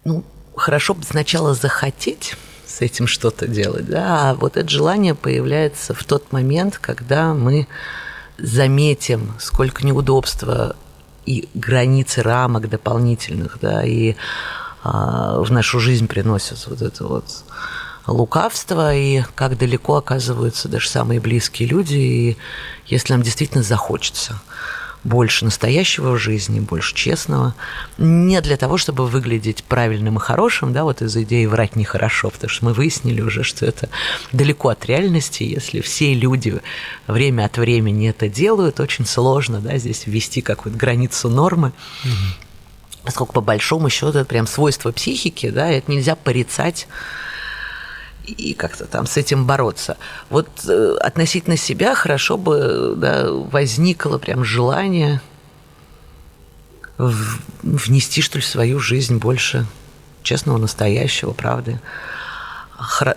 Ну, 0.04 0.26
хорошо 0.54 0.96
бы 0.96 1.04
сначала 1.04 1.54
захотеть 1.54 2.36
с 2.66 2.82
этим 2.82 3.08
что-то 3.08 3.48
делать, 3.48 3.86
да, 3.86 4.32
а 4.32 4.34
вот 4.34 4.58
это 4.58 4.68
желание 4.68 5.16
появляется 5.16 5.94
в 5.94 6.04
тот 6.04 6.34
момент, 6.34 6.78
когда 6.78 7.34
мы 7.34 7.70
заметим, 8.42 9.34
сколько 9.40 9.86
неудобства 9.86 10.76
и 11.26 11.48
границы 11.54 12.24
рамок 12.24 12.70
дополнительных, 12.70 13.60
да, 13.62 13.84
и 13.84 14.16
а, 14.84 15.40
в 15.42 15.52
нашу 15.52 15.80
жизнь 15.80 16.08
приносят 16.08 16.66
вот 16.68 16.82
это 16.82 17.06
вот 17.06 17.26
лукавство, 18.08 18.94
и 18.96 19.24
как 19.36 19.58
далеко 19.58 19.98
оказываются 19.98 20.68
даже 20.68 20.90
самые 20.90 21.20
близкие 21.20 21.70
люди, 21.70 21.96
и 21.96 22.38
если 22.88 23.14
нам 23.14 23.22
действительно 23.22 23.64
захочется– 23.64 24.42
больше 25.04 25.46
настоящего 25.46 26.12
в 26.12 26.18
жизни, 26.18 26.60
больше 26.60 26.94
честного. 26.94 27.56
Не 27.98 28.40
для 28.42 28.58
того, 28.58 28.78
чтобы 28.78 29.08
выглядеть 29.08 29.64
правильным 29.64 30.18
и 30.18 30.20
хорошим, 30.20 30.74
да, 30.74 30.84
вот 30.84 31.02
из 31.02 31.16
идеи 31.18 31.46
врать 31.46 31.76
нехорошо, 31.76 32.30
потому 32.30 32.50
что 32.50 32.66
мы 32.66 32.74
выяснили 32.74 33.22
уже, 33.22 33.44
что 33.44 33.66
это 33.66 33.90
далеко 34.32 34.70
от 34.70 34.86
реальности. 34.86 35.44
Если 35.44 35.82
все 35.82 36.14
люди 36.14 36.62
время 37.08 37.46
от 37.46 37.58
времени 37.58 38.10
это 38.10 38.30
делают, 38.30 38.80
очень 38.80 39.06
сложно, 39.06 39.60
да, 39.60 39.78
здесь 39.78 40.06
ввести 40.06 40.42
какую-то 40.42 40.78
границу 40.78 41.30
нормы. 41.30 41.72
Угу. 42.04 42.12
Поскольку 43.04 43.34
по 43.34 43.42
большому 43.42 43.90
счету 43.90 44.10
это 44.10 44.26
прям 44.26 44.46
свойство 44.46 44.92
психики, 44.92 45.50
да, 45.50 45.70
это 45.70 45.92
нельзя 45.92 46.16
порицать 46.16 46.88
и 48.32 48.54
как-то 48.54 48.86
там 48.86 49.06
с 49.06 49.18
этим 49.18 49.46
бороться. 49.46 49.98
Вот 50.30 50.48
э, 50.68 50.98
относительно 51.00 51.58
себя 51.58 51.96
хорошо 51.96 52.38
бы 52.38 52.94
да, 52.98 53.32
возникло 53.32 54.18
прям 54.18 54.44
желание 54.44 55.22
внести, 56.98 58.22
что 58.22 58.38
ли, 58.38 58.44
в 58.44 58.48
свою 58.48 58.80
жизнь 58.80 59.18
больше 59.18 59.66
честного, 60.24 60.58
настоящего, 60.58 61.32
правды. 61.32 61.80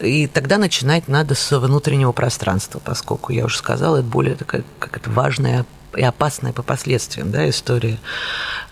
И 0.01 0.27
тогда 0.27 0.59
начинать 0.59 1.09
надо 1.09 1.35
с 1.35 1.59
внутреннего 1.59 2.13
пространства, 2.13 2.81
поскольку, 2.85 3.33
я 3.33 3.47
уже 3.47 3.57
сказала, 3.57 3.99
это 3.99 4.07
более 4.07 4.37
такая 4.37 4.65
как 4.79 4.97
это 4.97 5.11
важная 5.11 5.65
и 5.97 6.03
опасная 6.03 6.53
по 6.53 6.63
последствиям 6.63 7.31
да, 7.31 7.49
история. 7.49 7.99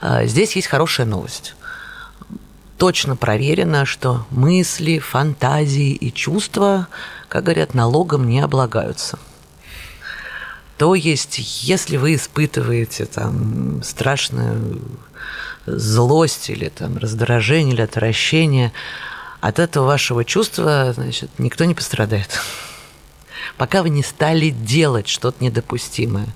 А, 0.01 0.25
здесь 0.27 0.57
есть 0.57 0.69
хорошая 0.69 1.07
новость 1.07 1.55
точно 2.83 3.15
проверено, 3.15 3.87
что 3.87 4.27
мысли, 4.31 4.99
фантазии 4.99 5.93
и 5.93 6.13
чувства, 6.13 6.89
как 7.29 7.45
говорят, 7.45 7.75
налогом 7.75 8.29
не 8.29 8.41
облагаются. 8.41 9.21
То 10.79 10.97
есть, 10.97 11.39
если 11.63 11.97
вы 11.97 12.17
испытываете 12.17 13.05
там 13.05 13.85
страшную 13.85 14.83
злость 15.65 16.51
или 16.51 16.71
там 16.71 16.99
раздражение 16.99 17.75
или 17.75 17.83
отвращение, 17.83 18.73
от 19.41 19.61
этого 19.61 19.87
вашего 19.87 20.25
чувства, 20.25 20.93
значит, 20.93 21.31
никто 21.39 21.65
не 21.65 21.75
пострадает 21.75 22.41
пока 23.63 23.85
вы 23.85 23.91
не 23.91 24.03
стали 24.03 24.51
делать 24.51 25.07
что-то 25.07 25.45
недопустимое. 25.45 26.27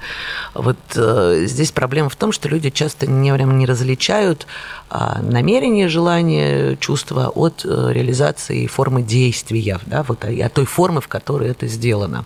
Вот 0.55 0.79
э, 0.95 1.43
здесь 1.47 1.73
проблема 1.73 2.09
в 2.09 2.15
том, 2.15 2.31
что 2.31 2.49
люди 2.49 2.71
часто 2.71 3.09
не, 3.09 3.35
прям 3.35 3.59
не 3.59 3.67
различают 3.67 4.47
э, 4.93 4.97
намерение, 5.23 5.89
желание, 5.89 6.77
чувства 6.77 7.31
от 7.31 7.65
э, 7.65 7.89
реализации 7.93 8.69
формы 8.69 9.03
действия, 9.03 9.81
да, 9.87 10.05
вот, 10.05 10.25
от 10.25 10.53
той 10.53 10.67
формы, 10.67 11.01
в 11.01 11.09
которой 11.09 11.49
это 11.51 11.67
сделано. 11.67 12.25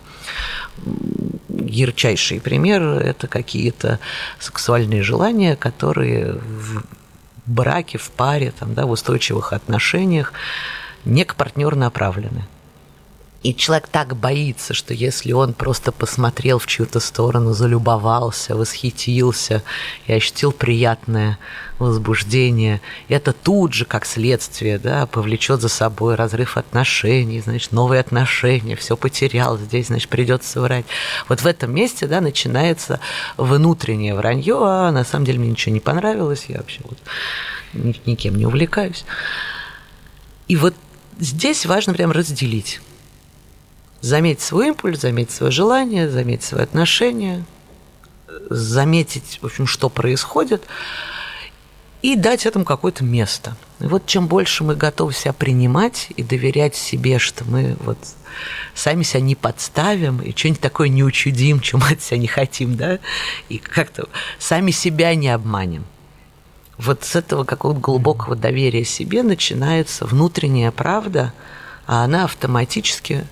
Ярчайший 1.49 2.39
пример– 2.39 2.83
это 2.83 3.25
какие-то 3.25 3.97
сексуальные 4.37 5.01
желания, 5.01 5.55
которые 5.55 6.33
в 6.33 6.83
браке, 7.47 7.97
в 7.97 8.11
паре, 8.11 8.53
там, 8.59 8.75
да, 8.75 8.85
в 8.85 8.91
устойчивых 8.91 9.51
отношениях 9.51 10.31
не 11.05 11.25
к 11.25 11.33
партнеру 11.33 11.75
направлены. 11.75 12.45
И 13.43 13.55
человек 13.55 13.87
так 13.87 14.15
боится, 14.15 14.75
что 14.75 14.93
если 14.93 15.31
он 15.31 15.53
просто 15.53 15.91
посмотрел 15.91 16.59
в 16.59 16.67
чью-то 16.67 16.99
сторону, 16.99 17.53
залюбовался, 17.53 18.55
восхитился 18.55 19.63
и 20.05 20.13
ощутил 20.13 20.51
приятное 20.51 21.39
возбуждение, 21.79 22.81
это 23.09 23.33
тут 23.33 23.73
же, 23.73 23.85
как 23.85 24.05
следствие, 24.05 24.77
да, 24.77 25.07
повлечет 25.07 25.59
за 25.59 25.69
собой 25.69 26.13
разрыв 26.13 26.55
отношений, 26.55 27.41
значит, 27.41 27.71
новые 27.71 28.01
отношения, 28.01 28.75
все 28.75 28.95
потерял, 28.95 29.57
здесь, 29.57 29.87
значит, 29.87 30.09
придется 30.09 30.61
врать. 30.61 30.85
Вот 31.27 31.41
в 31.41 31.47
этом 31.47 31.73
месте, 31.73 32.05
да, 32.05 32.21
начинается 32.21 32.99
внутреннее 33.37 34.13
вранье, 34.13 34.57
а 34.59 34.91
на 34.91 35.03
самом 35.03 35.25
деле 35.25 35.39
мне 35.39 35.49
ничего 35.49 35.73
не 35.73 35.79
понравилось, 35.79 36.45
я 36.47 36.57
вообще 36.57 36.81
вот 36.83 36.99
никем 38.05 38.35
не 38.35 38.45
увлекаюсь. 38.45 39.03
И 40.47 40.55
вот 40.57 40.75
здесь 41.19 41.65
важно 41.65 41.95
прям 41.95 42.11
разделить 42.11 42.79
заметить 44.01 44.41
свой 44.41 44.69
импульс, 44.69 44.99
заметить 44.99 45.31
свое 45.31 45.51
желание, 45.51 46.09
заметить 46.09 46.43
свои 46.43 46.63
отношения, 46.63 47.45
заметить, 48.49 49.39
в 49.41 49.45
общем, 49.45 49.67
что 49.67 49.89
происходит, 49.89 50.63
и 52.01 52.15
дать 52.15 52.45
этому 52.45 52.65
какое-то 52.65 53.03
место. 53.03 53.55
И 53.79 53.85
вот 53.85 54.07
чем 54.07 54.27
больше 54.27 54.63
мы 54.63 54.75
готовы 54.75 55.13
себя 55.13 55.33
принимать 55.33 56.07
и 56.15 56.23
доверять 56.23 56.75
себе, 56.75 57.19
что 57.19 57.45
мы 57.45 57.75
вот 57.81 57.97
сами 58.73 59.03
себя 59.03 59.21
не 59.21 59.35
подставим 59.35 60.19
и 60.19 60.35
что-нибудь 60.35 60.61
такое 60.61 60.89
не 60.89 61.03
учудим, 61.03 61.59
чем 61.61 61.83
от 61.83 62.01
себя 62.01 62.17
не 62.17 62.27
хотим, 62.27 62.75
да, 62.75 62.99
и 63.49 63.57
как-то 63.57 64.07
сами 64.39 64.71
себя 64.71 65.13
не 65.15 65.29
обманем. 65.29 65.85
Вот 66.77 67.03
с 67.03 67.15
этого 67.15 67.43
какого-то 67.43 67.79
глубокого 67.79 68.35
доверия 68.35 68.83
себе 68.83 69.21
начинается 69.21 70.05
внутренняя 70.05 70.71
правда, 70.71 71.31
а 71.85 72.03
она 72.03 72.23
автоматически 72.23 73.27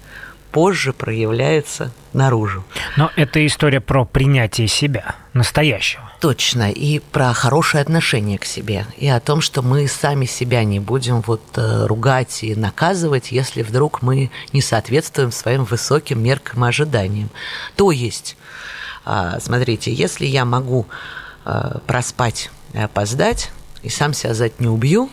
позже 0.51 0.93
проявляется 0.93 1.91
наружу. 2.13 2.63
Но 2.97 3.11
это 3.15 3.45
история 3.45 3.81
про 3.81 4.05
принятие 4.05 4.67
себя, 4.67 5.15
настоящего. 5.33 6.09
Точно, 6.19 6.71
и 6.71 6.99
про 6.99 7.33
хорошее 7.33 7.81
отношение 7.81 8.37
к 8.37 8.45
себе, 8.45 8.85
и 8.97 9.07
о 9.07 9.19
том, 9.19 9.41
что 9.41 9.61
мы 9.61 9.87
сами 9.87 10.25
себя 10.25 10.63
не 10.63 10.79
будем 10.79 11.21
вот 11.21 11.41
э, 11.55 11.85
ругать 11.85 12.43
и 12.43 12.55
наказывать, 12.55 13.31
если 13.31 13.61
вдруг 13.61 14.01
мы 14.01 14.31
не 14.51 14.61
соответствуем 14.61 15.31
своим 15.31 15.63
высоким 15.63 16.21
меркам 16.21 16.65
и 16.65 16.67
ожиданиям. 16.67 17.29
То 17.75 17.91
есть, 17.91 18.35
а, 19.05 19.39
смотрите, 19.39 19.93
если 19.93 20.25
я 20.25 20.43
могу 20.43 20.87
э, 21.45 21.77
проспать 21.87 22.51
и 22.73 22.79
опоздать, 22.79 23.51
и 23.81 23.89
сам 23.89 24.13
себя 24.13 24.33
за 24.33 24.47
это 24.47 24.61
не 24.61 24.67
убью, 24.67 25.09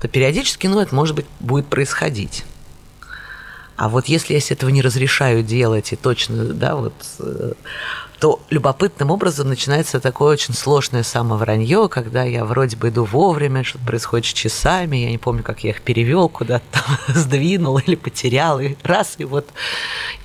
то 0.00 0.08
периодически, 0.08 0.66
ну, 0.66 0.80
это, 0.80 0.94
может 0.94 1.14
быть, 1.14 1.26
будет 1.40 1.66
происходить. 1.68 2.44
А 3.76 3.88
вот 3.88 4.06
если 4.06 4.34
я 4.34 4.40
себе 4.40 4.56
этого 4.56 4.70
не 4.70 4.82
разрешаю 4.82 5.42
делать, 5.42 5.92
и 5.92 5.96
точно, 5.96 6.44
да, 6.44 6.76
вот 6.76 6.94
э, 7.18 7.52
то 8.18 8.40
любопытным 8.48 9.10
образом 9.10 9.48
начинается 9.48 10.00
такое 10.00 10.32
очень 10.32 10.54
сложное 10.54 11.02
самовранье, 11.02 11.88
когда 11.88 12.22
я 12.22 12.44
вроде 12.44 12.76
бы 12.76 12.88
иду 12.88 13.04
вовремя, 13.04 13.62
что-то 13.62 13.84
происходит 13.84 14.26
с 14.26 14.32
часами, 14.32 14.96
я 14.96 15.10
не 15.10 15.18
помню, 15.18 15.42
как 15.42 15.64
я 15.64 15.70
их 15.70 15.82
перевел 15.82 16.28
куда-то, 16.28 16.80
сдвинул 17.08 17.78
или 17.78 17.94
потерял, 17.94 18.58
и 18.60 18.76
раз, 18.82 19.16
и 19.18 19.24
вот, 19.24 19.48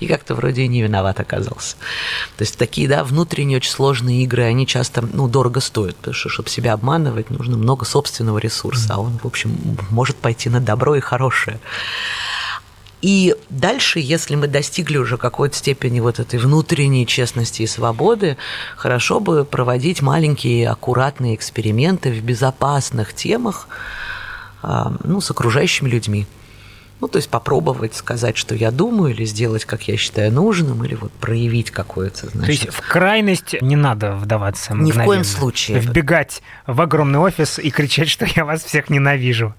и 0.00 0.06
как-то 0.06 0.34
вроде 0.34 0.62
и 0.62 0.68
не 0.68 0.82
виноват 0.82 1.20
оказался. 1.20 1.76
То 2.38 2.42
есть 2.44 2.56
такие, 2.56 2.88
да, 2.88 3.04
внутренние 3.04 3.58
очень 3.58 3.70
сложные 3.70 4.22
игры, 4.22 4.44
они 4.44 4.66
часто, 4.66 5.02
ну, 5.12 5.28
дорого 5.28 5.60
стоят, 5.60 5.96
потому 5.96 6.14
что, 6.14 6.30
чтобы 6.30 6.48
себя 6.48 6.72
обманывать, 6.72 7.28
нужно 7.28 7.58
много 7.58 7.84
собственного 7.84 8.38
ресурса, 8.38 8.94
а 8.94 9.00
он, 9.00 9.18
в 9.22 9.26
общем, 9.26 9.54
может 9.90 10.16
пойти 10.16 10.48
на 10.48 10.60
добро 10.60 10.96
и 10.96 11.00
хорошее. 11.00 11.60
И 13.02 13.34
дальше, 13.50 13.98
если 13.98 14.36
мы 14.36 14.46
достигли 14.46 14.96
уже 14.96 15.18
какой-то 15.18 15.56
степени 15.56 15.98
вот 15.98 16.20
этой 16.20 16.38
внутренней 16.38 17.04
честности 17.04 17.62
и 17.62 17.66
свободы, 17.66 18.36
хорошо 18.76 19.18
бы 19.18 19.44
проводить 19.44 20.02
маленькие 20.02 20.68
аккуратные 20.68 21.34
эксперименты 21.34 22.12
в 22.12 22.22
безопасных 22.22 23.12
темах 23.12 23.68
а, 24.62 24.94
ну, 25.02 25.20
с 25.20 25.30
окружающими 25.32 25.88
людьми. 25.88 26.26
Ну, 27.02 27.08
то 27.08 27.16
есть 27.16 27.28
попробовать 27.28 27.96
сказать, 27.96 28.36
что 28.36 28.54
я 28.54 28.70
думаю, 28.70 29.12
или 29.12 29.24
сделать, 29.24 29.64
как 29.64 29.88
я 29.88 29.96
считаю 29.96 30.30
нужным, 30.30 30.84
или 30.84 30.94
вот 30.94 31.10
проявить 31.10 31.72
какое-то, 31.72 32.28
значит... 32.28 32.44
То 32.44 32.52
есть 32.52 32.68
в 32.68 32.80
крайность 32.80 33.60
не 33.60 33.74
надо 33.74 34.12
вдаваться 34.12 34.72
мгновенно. 34.72 35.00
Ни 35.00 35.02
в 35.02 35.04
коем 35.06 35.24
случае. 35.24 35.80
Вбегать 35.80 36.42
в 36.64 36.80
огромный 36.80 37.18
офис 37.18 37.58
и 37.58 37.70
кричать, 37.70 38.08
что 38.08 38.24
я 38.24 38.44
вас 38.44 38.62
всех 38.62 38.88
ненавижу. 38.88 39.52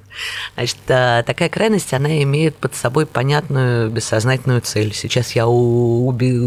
Значит, 0.54 0.78
такая 0.86 1.50
крайность, 1.50 1.92
она 1.94 2.22
имеет 2.24 2.56
под 2.56 2.76
собой 2.76 3.06
понятную 3.06 3.90
бессознательную 3.90 4.62
цель. 4.62 4.94
Сейчас 4.94 5.34
я 5.34 5.46
уби 5.46 6.40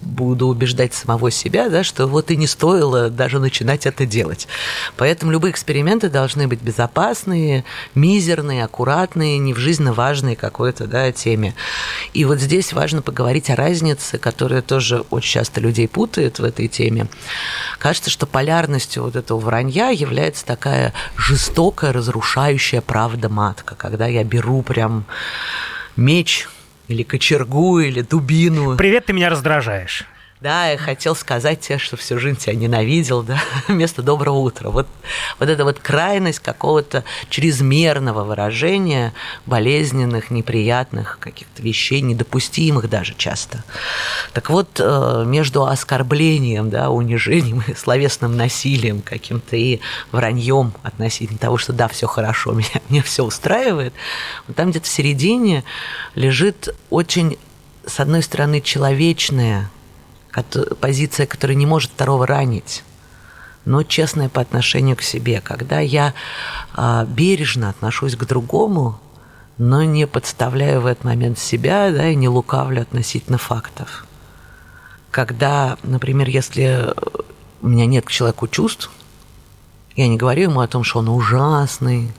буду 0.00 0.46
убеждать 0.46 0.94
самого 0.94 1.30
себя, 1.30 1.68
да, 1.68 1.84
что 1.84 2.06
вот 2.06 2.30
и 2.30 2.36
не 2.36 2.46
стоило 2.46 3.10
даже 3.10 3.38
начинать 3.38 3.84
это 3.84 4.06
делать. 4.06 4.48
Поэтому 4.96 5.30
любые 5.32 5.52
эксперименты 5.52 6.08
должны 6.08 6.48
быть 6.48 6.62
безопасные, 6.62 7.64
мизерные, 7.94 8.64
аккуратные, 8.64 9.36
не 9.38 9.52
в 9.52 9.58
жизненно 9.58 9.92
важной 9.92 10.37
какой-то 10.38 10.86
да, 10.86 11.12
теме. 11.12 11.54
И 12.14 12.24
вот 12.24 12.40
здесь 12.40 12.72
важно 12.72 13.02
поговорить 13.02 13.50
о 13.50 13.56
разнице, 13.56 14.18
которая 14.18 14.62
тоже 14.62 15.04
очень 15.10 15.32
часто 15.32 15.60
людей 15.60 15.88
путает 15.88 16.38
в 16.38 16.44
этой 16.44 16.68
теме. 16.68 17.08
Кажется, 17.78 18.08
что 18.10 18.26
полярностью 18.26 19.02
вот 19.02 19.16
этого 19.16 19.38
вранья 19.38 19.90
является 19.90 20.46
такая 20.46 20.94
жестокая, 21.16 21.92
разрушающая 21.92 22.80
правда 22.80 23.28
матка, 23.28 23.74
когда 23.74 24.06
я 24.06 24.24
беру 24.24 24.62
прям 24.62 25.04
меч 25.96 26.48
или 26.88 27.02
кочергу, 27.02 27.80
или 27.80 28.00
дубину. 28.00 28.76
Привет, 28.76 29.06
ты 29.06 29.12
меня 29.12 29.28
раздражаешь. 29.28 30.06
Да, 30.40 30.70
я 30.70 30.78
хотел 30.78 31.16
сказать 31.16 31.60
тебе, 31.62 31.78
что 31.78 31.96
всю 31.96 32.16
жизнь 32.20 32.38
тебя 32.38 32.54
ненавидел, 32.54 33.24
да, 33.24 33.40
вместо 33.68 34.02
доброго 34.02 34.36
утра. 34.36 34.70
Вот, 34.70 34.86
вот 35.40 35.48
эта 35.48 35.64
вот 35.64 35.80
крайность 35.80 36.38
какого-то 36.38 37.02
чрезмерного 37.28 38.22
выражения 38.22 39.12
болезненных, 39.46 40.30
неприятных 40.30 41.18
каких-то 41.18 41.60
вещей, 41.60 42.02
недопустимых 42.02 42.88
даже 42.88 43.14
часто. 43.16 43.64
Так 44.32 44.50
вот, 44.50 44.78
э, 44.78 45.24
между 45.26 45.64
оскорблением, 45.64 46.70
да, 46.70 46.90
унижением, 46.90 47.64
словесным 47.76 48.36
насилием 48.36 49.02
каким-то 49.02 49.56
и 49.56 49.80
враньем 50.12 50.72
относительно 50.84 51.40
того, 51.40 51.58
что 51.58 51.72
да, 51.72 51.88
все 51.88 52.06
хорошо, 52.06 52.52
меня, 52.52 52.80
мне 52.88 53.02
все 53.02 53.24
устраивает, 53.24 53.92
вот 54.46 54.54
там 54.54 54.70
где-то 54.70 54.86
в 54.86 54.88
середине 54.88 55.64
лежит 56.14 56.68
очень, 56.90 57.38
с 57.84 57.98
одной 57.98 58.22
стороны, 58.22 58.60
человечное 58.60 59.68
позиция, 60.80 61.26
которая 61.26 61.56
не 61.56 61.66
может 61.66 61.90
второго 61.90 62.26
ранить, 62.26 62.84
но 63.64 63.82
честная 63.82 64.28
по 64.28 64.40
отношению 64.40 64.96
к 64.96 65.02
себе. 65.02 65.40
Когда 65.40 65.80
я 65.80 66.14
а, 66.74 67.04
бережно 67.04 67.68
отношусь 67.70 68.16
к 68.16 68.24
другому, 68.24 69.00
но 69.58 69.82
не 69.82 70.06
подставляю 70.06 70.80
в 70.80 70.86
этот 70.86 71.04
момент 71.04 71.38
себя 71.38 71.90
да, 71.90 72.08
и 72.08 72.14
не 72.14 72.28
лукавлю 72.28 72.82
относительно 72.82 73.38
фактов. 73.38 74.06
Когда, 75.10 75.76
например, 75.82 76.28
если 76.28 76.94
у 77.60 77.68
меня 77.68 77.86
нет 77.86 78.04
к 78.04 78.10
человеку 78.10 78.46
чувств, 78.46 78.90
я 79.96 80.06
не 80.06 80.16
говорю 80.16 80.44
ему 80.44 80.60
о 80.60 80.68
том, 80.68 80.84
что 80.84 81.00
он 81.00 81.08
ужасный, 81.08 82.12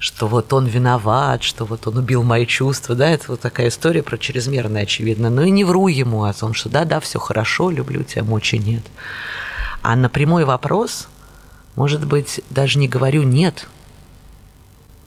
что 0.00 0.26
вот 0.26 0.52
он 0.54 0.64
виноват, 0.64 1.42
что 1.42 1.66
вот 1.66 1.86
он 1.86 1.98
убил 1.98 2.22
мои 2.22 2.46
чувства, 2.46 2.94
да, 2.94 3.10
это 3.10 3.26
вот 3.28 3.40
такая 3.40 3.68
история 3.68 4.02
про 4.02 4.16
чрезмерное, 4.16 4.82
очевидно. 4.82 5.28
Но 5.28 5.42
и 5.42 5.50
не 5.50 5.62
вру 5.62 5.88
ему 5.88 6.24
о 6.24 6.32
том, 6.32 6.54
что 6.54 6.70
да-да, 6.70 7.00
все 7.00 7.18
хорошо, 7.18 7.70
люблю 7.70 8.02
тебя, 8.02 8.24
мочи 8.24 8.58
нет. 8.58 8.82
А 9.82 9.94
на 9.96 10.08
прямой 10.08 10.46
вопрос, 10.46 11.06
может 11.76 12.06
быть, 12.06 12.40
даже 12.48 12.78
не 12.78 12.88
говорю 12.88 13.22
«нет», 13.22 13.68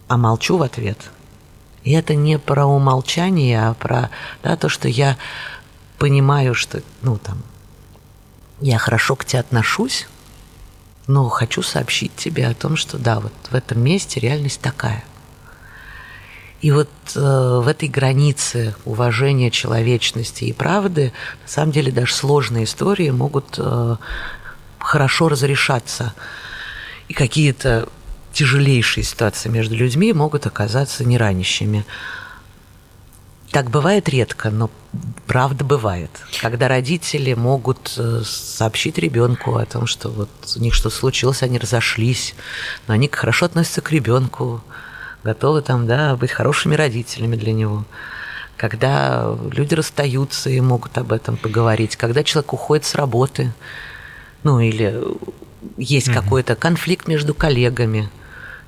а 0.08 0.18
молчу 0.18 0.58
в 0.58 0.62
ответ. 0.62 1.10
И 1.84 1.92
это 1.92 2.14
не 2.14 2.38
про 2.38 2.66
умолчание, 2.66 3.70
а 3.70 3.74
про 3.74 4.12
да, 4.44 4.56
то, 4.56 4.70
что 4.70 4.88
я 4.88 5.18
понимаю, 5.98 6.54
что, 6.54 6.84
ну, 7.02 7.18
там, 7.18 7.42
я 8.62 8.78
хорошо 8.78 9.16
к 9.16 9.26
тебе 9.26 9.40
отношусь, 9.40 10.08
но 11.08 11.28
хочу 11.30 11.62
сообщить 11.62 12.16
тебе 12.16 12.48
о 12.48 12.54
том, 12.54 12.76
что 12.76 12.98
да, 12.98 13.20
вот 13.20 13.34
в 13.50 13.56
этом 13.56 13.82
месте 13.82 14.20
реальность 14.20 14.62
такая. 14.62 15.04
И 16.62 16.72
вот 16.72 16.90
э, 17.16 17.20
в 17.20 17.68
этой 17.68 17.90
границе 17.90 18.74
уважения 18.86 19.52
человечности 19.52 20.46
и 20.46 20.54
правды, 20.54 21.12
на 21.42 21.50
самом 21.50 21.74
деле 21.74 21.92
даже 21.92 22.14
сложные 22.14 22.64
истории 22.64 23.10
могут 23.10 23.56
э, 23.58 23.98
хорошо 24.80 25.28
разрешаться. 25.28 26.14
И 27.10 27.14
какие-то 27.14 27.90
тяжелейшие 28.32 29.04
ситуации 29.04 29.50
между 29.50 29.76
людьми 29.76 30.14
могут 30.14 30.46
оказаться 30.46 31.04
неранящими. 31.04 31.86
Так 33.54 33.70
бывает 33.70 34.10
редко, 34.10 34.50
но 34.50 34.72
правда 35.28 35.64
бывает. 35.64 36.10
Когда 36.42 36.68
родители 36.68 37.36
могут 37.36 37.94
э, 37.98 38.24
сообщить 38.26 38.98
ребенку 38.98 39.58
о 39.58 39.66
том, 39.68 39.86
что 39.86 40.10
вот 40.10 40.30
у 40.56 40.60
них 40.60 40.74
что-то 40.74 40.96
случилось, 40.96 41.44
они 41.44 41.60
разошлись, 41.60 42.34
но 42.88 42.96
они 42.96 43.08
хорошо 43.08 43.46
относятся 43.46 43.82
к 43.82 43.92
ребенку, 43.92 44.64
готовы 45.24 45.62
там, 45.62 45.86
да, 45.86 46.16
быть 46.16 46.32
хорошими 46.32 46.74
родителями 46.74 47.36
для 47.36 47.54
него. 47.54 47.86
Когда 48.58 49.38
люди 49.52 49.76
расстаются 49.76 50.50
и 50.50 50.60
могут 50.60 50.98
об 50.98 51.14
этом 51.14 51.38
поговорить, 51.38 51.96
когда 51.96 52.24
человек 52.24 52.54
уходит 52.54 52.86
с 52.86 52.96
работы, 52.96 53.54
ну 54.42 54.60
или 54.60 55.00
есть 55.78 56.08
mm-hmm. 56.08 56.14
какой-то 56.16 56.56
конфликт 56.56 57.08
между 57.08 57.36
коллегами– 57.36 58.10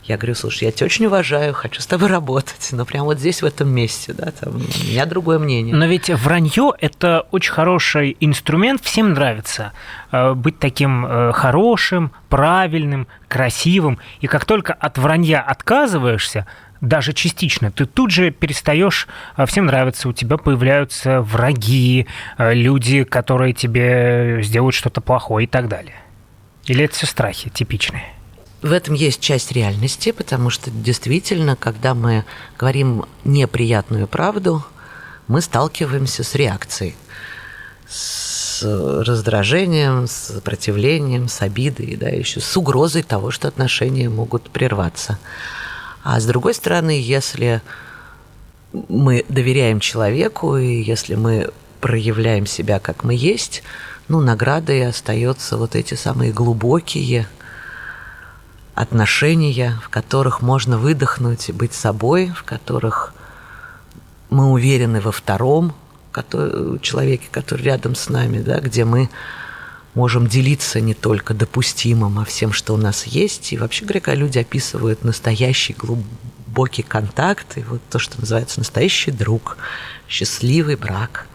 я 0.08 0.18
говорю, 0.18 0.36
слушай, 0.36 0.66
я 0.66 0.72
тебя 0.72 0.86
очень 0.86 1.08
уважаю, 1.08 1.54
хочу 1.54 1.82
с 1.82 1.88
тобой 1.88 2.10
работать, 2.10 2.70
но 2.72 2.86
прямо 2.86 3.06
вот 3.06 3.20
здесь, 3.20 3.42
в 3.42 3.46
этом 3.46 3.70
месте, 3.70 4.14
да, 4.14 4.32
там, 4.32 4.56
у 4.56 4.60
меня 4.60 5.06
другое 5.06 5.40
мнение. 5.40 5.76
Но 5.76 5.86
ведь 5.88 6.10
вранье– 6.10 6.74
это 6.80 7.26
очень 7.32 7.52
хороший 7.52 8.16
инструмент, 8.20 8.84
всем 8.84 9.14
нравится 9.14 9.74
э, 10.12 10.34
быть 10.34 10.60
таким 10.60 11.06
э, 11.06 11.32
хорошим, 11.34 12.12
правильным, 12.30 13.08
красивым, 13.28 13.98
и 14.22 14.28
как 14.28 14.46
только 14.46 14.74
от 14.74 15.00
вранья 15.00 15.42
отказываешься, 15.42 16.46
даже 16.82 17.14
частично, 17.14 17.72
ты 17.72 17.86
тут 17.86 18.12
же 18.12 18.30
перестаешь 18.30 19.08
э, 19.38 19.46
всем 19.48 19.66
нравиться, 19.66 20.08
у 20.08 20.14
тебя 20.14 20.38
появляются 20.38 21.22
враги, 21.22 22.06
люди, 22.38 23.06
которые 23.06 23.54
тебе 23.54 24.42
сделают 24.44 24.76
что-то 24.76 25.02
плохое 25.02 25.46
и 25.46 25.50
так 25.50 25.68
далее. 25.68 25.96
Или 26.66 26.86
это 26.86 26.94
все 26.94 27.08
страхи 27.08 27.50
типичные? 27.50 28.15
В 28.66 28.72
этом 28.72 28.96
есть 28.96 29.20
часть 29.20 29.52
реальности, 29.52 30.12
потому 30.12 30.50
что 30.50 30.72
действительно, 30.72 31.56
когда 31.56 31.94
мы 31.94 32.26
говорим 32.58 33.06
неприятную 33.24 34.08
правду, 34.08 34.66
мы 35.28 35.42
сталкиваемся 35.42 36.24
с 36.24 36.34
реакцией, 36.34 36.96
с 37.88 38.64
раздражением, 38.64 40.08
с 40.08 40.34
сопротивлением, 40.34 41.28
с 41.28 41.44
обидой, 41.44 41.96
да, 41.96 42.10
еще 42.10 42.40
с 42.40 42.58
угрозой 42.58 43.04
того, 43.04 43.30
что 43.30 43.48
отношения 43.48 44.10
могут 44.10 44.50
прерваться. 44.50 45.20
А 46.04 46.20
с 46.20 46.26
другой 46.26 46.56
стороны, 46.56 47.00
если 47.00 47.62
мы 48.74 49.26
доверяем 49.30 49.80
человеку, 49.80 50.58
и 50.58 50.82
если 50.82 51.14
мы 51.14 51.52
проявляем 51.82 52.48
себя, 52.48 52.80
как 52.80 53.04
мы 53.04 53.14
есть, 53.14 53.62
ну, 54.08 54.22
наградой 54.22 54.88
остаются 54.88 55.56
вот 55.56 55.76
эти 55.76 55.94
самые 55.94 56.32
глубокие, 56.32 57.28
отношения, 58.76 59.80
в 59.84 59.90
которых 59.90 60.42
можно 60.42 60.78
выдохнуть 60.78 61.50
и 61.50 61.54
быть 61.54 61.74
собой, 61.74 62.32
в 62.36 62.44
которых 62.44 63.14
мы 64.30 64.52
уверены 64.52 65.02
во 65.02 65.12
втором 65.12 65.74
который, 66.16 66.80
человеке, 66.80 67.28
который 67.30 67.64
рядом 67.64 67.94
с 67.94 68.08
нами, 68.08 68.40
да, 68.40 68.62
где 68.62 68.86
мы 68.86 69.10
можем 69.96 70.28
делиться 70.28 70.80
не 70.80 70.94
только 70.94 71.34
допустимым, 71.34 72.20
а 72.20 72.24
всем, 72.24 72.54
что 72.54 72.74
у 72.74 72.78
нас 72.78 73.06
есть. 73.06 73.52
И 73.52 73.58
вообще 73.58 73.84
говоря, 73.84 74.16
люди 74.16 74.40
описывают 74.40 75.04
настоящий 75.04 75.74
глубокий 75.74 76.84
контакт, 76.84 77.58
и 77.58 77.64
вот 77.64 77.82
то, 77.90 78.00
что 78.00 78.18
называется 78.22 78.60
настоящий 78.60 79.12
друг, 79.12 79.58
счастливый 80.08 80.78
брак, 80.78 81.28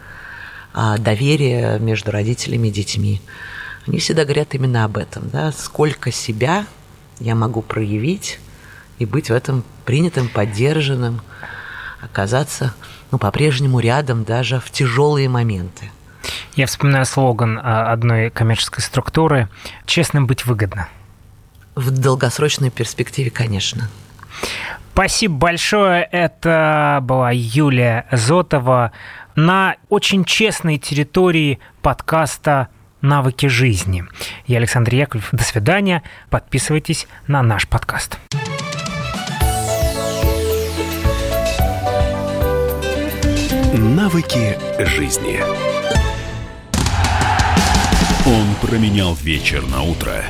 а, 0.73 0.97
доверие 0.97 1.77
между 1.77 2.09
родителями 2.09 2.69
и 2.69 2.71
детьми, 2.71 3.21
они 3.85 3.99
всегда 3.99 4.23
говорят 4.23 4.55
именно 4.55 4.83
об 4.83 4.97
этом, 4.97 5.29
да, 5.29 5.51
сколько 5.51 6.11
себя– 6.11 6.65
я 7.21 7.35
могу 7.35 7.61
проявить 7.61 8.39
и 8.99 9.05
быть 9.05 9.29
в 9.29 9.33
этом 9.33 9.63
принятым, 9.85 10.27
поддержанным, 10.27 11.21
оказаться 12.01 12.73
ну, 13.11 13.17
по-прежнему 13.17 13.79
рядом 13.79 14.23
даже 14.23 14.59
в 14.59 14.71
тяжелые 14.71 15.29
моменты. 15.29 15.91
Я 16.55 16.65
вспоминаю 16.65 17.05
слоган 17.05 17.59
а, 17.61 17.91
одной 17.91 18.29
коммерческой 18.29 18.81
структуры 18.81 19.49
«Честным 19.85 20.27
быть 20.27 20.45
выгодно». 20.45 20.89
В 21.75 21.91
долгосрочной 21.91 22.69
перспективе, 22.69 23.29
конечно. 23.29 23.89
Спасибо 24.93 25.35
большое. 25.35 26.03
Это 26.03 26.99
была 27.01 27.31
Юлия 27.31 28.07
Зотова 28.11 28.91
на 29.35 29.77
очень 29.89 30.25
честной 30.25 30.77
территории 30.77 31.59
подкаста 31.81 32.67
навыки 33.01 33.47
жизни. 33.47 34.03
Я 34.47 34.57
Александр 34.57 34.95
Яковлев. 34.95 35.29
До 35.31 35.43
свидания. 35.43 36.03
Подписывайтесь 36.29 37.07
на 37.27 37.41
наш 37.43 37.67
подкаст. 37.67 38.19
Навыки 43.73 44.57
жизни. 44.79 45.39
Он 48.25 48.55
променял 48.61 49.15
вечер 49.15 49.65
на 49.65 49.81
утро, 49.81 50.23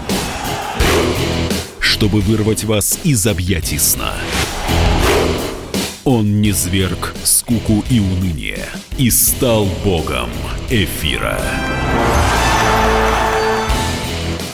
чтобы 1.79 2.21
вырвать 2.21 2.63
вас 2.63 2.99
из 3.03 3.27
объятий 3.27 3.79
сна. 3.79 4.13
Он 6.03 6.41
не 6.41 6.51
зверг 6.51 7.13
скуку 7.23 7.83
и 7.89 7.99
уныние 7.99 8.65
и 8.97 9.11
стал 9.11 9.65
богом 9.83 10.29
эфира. 10.69 11.39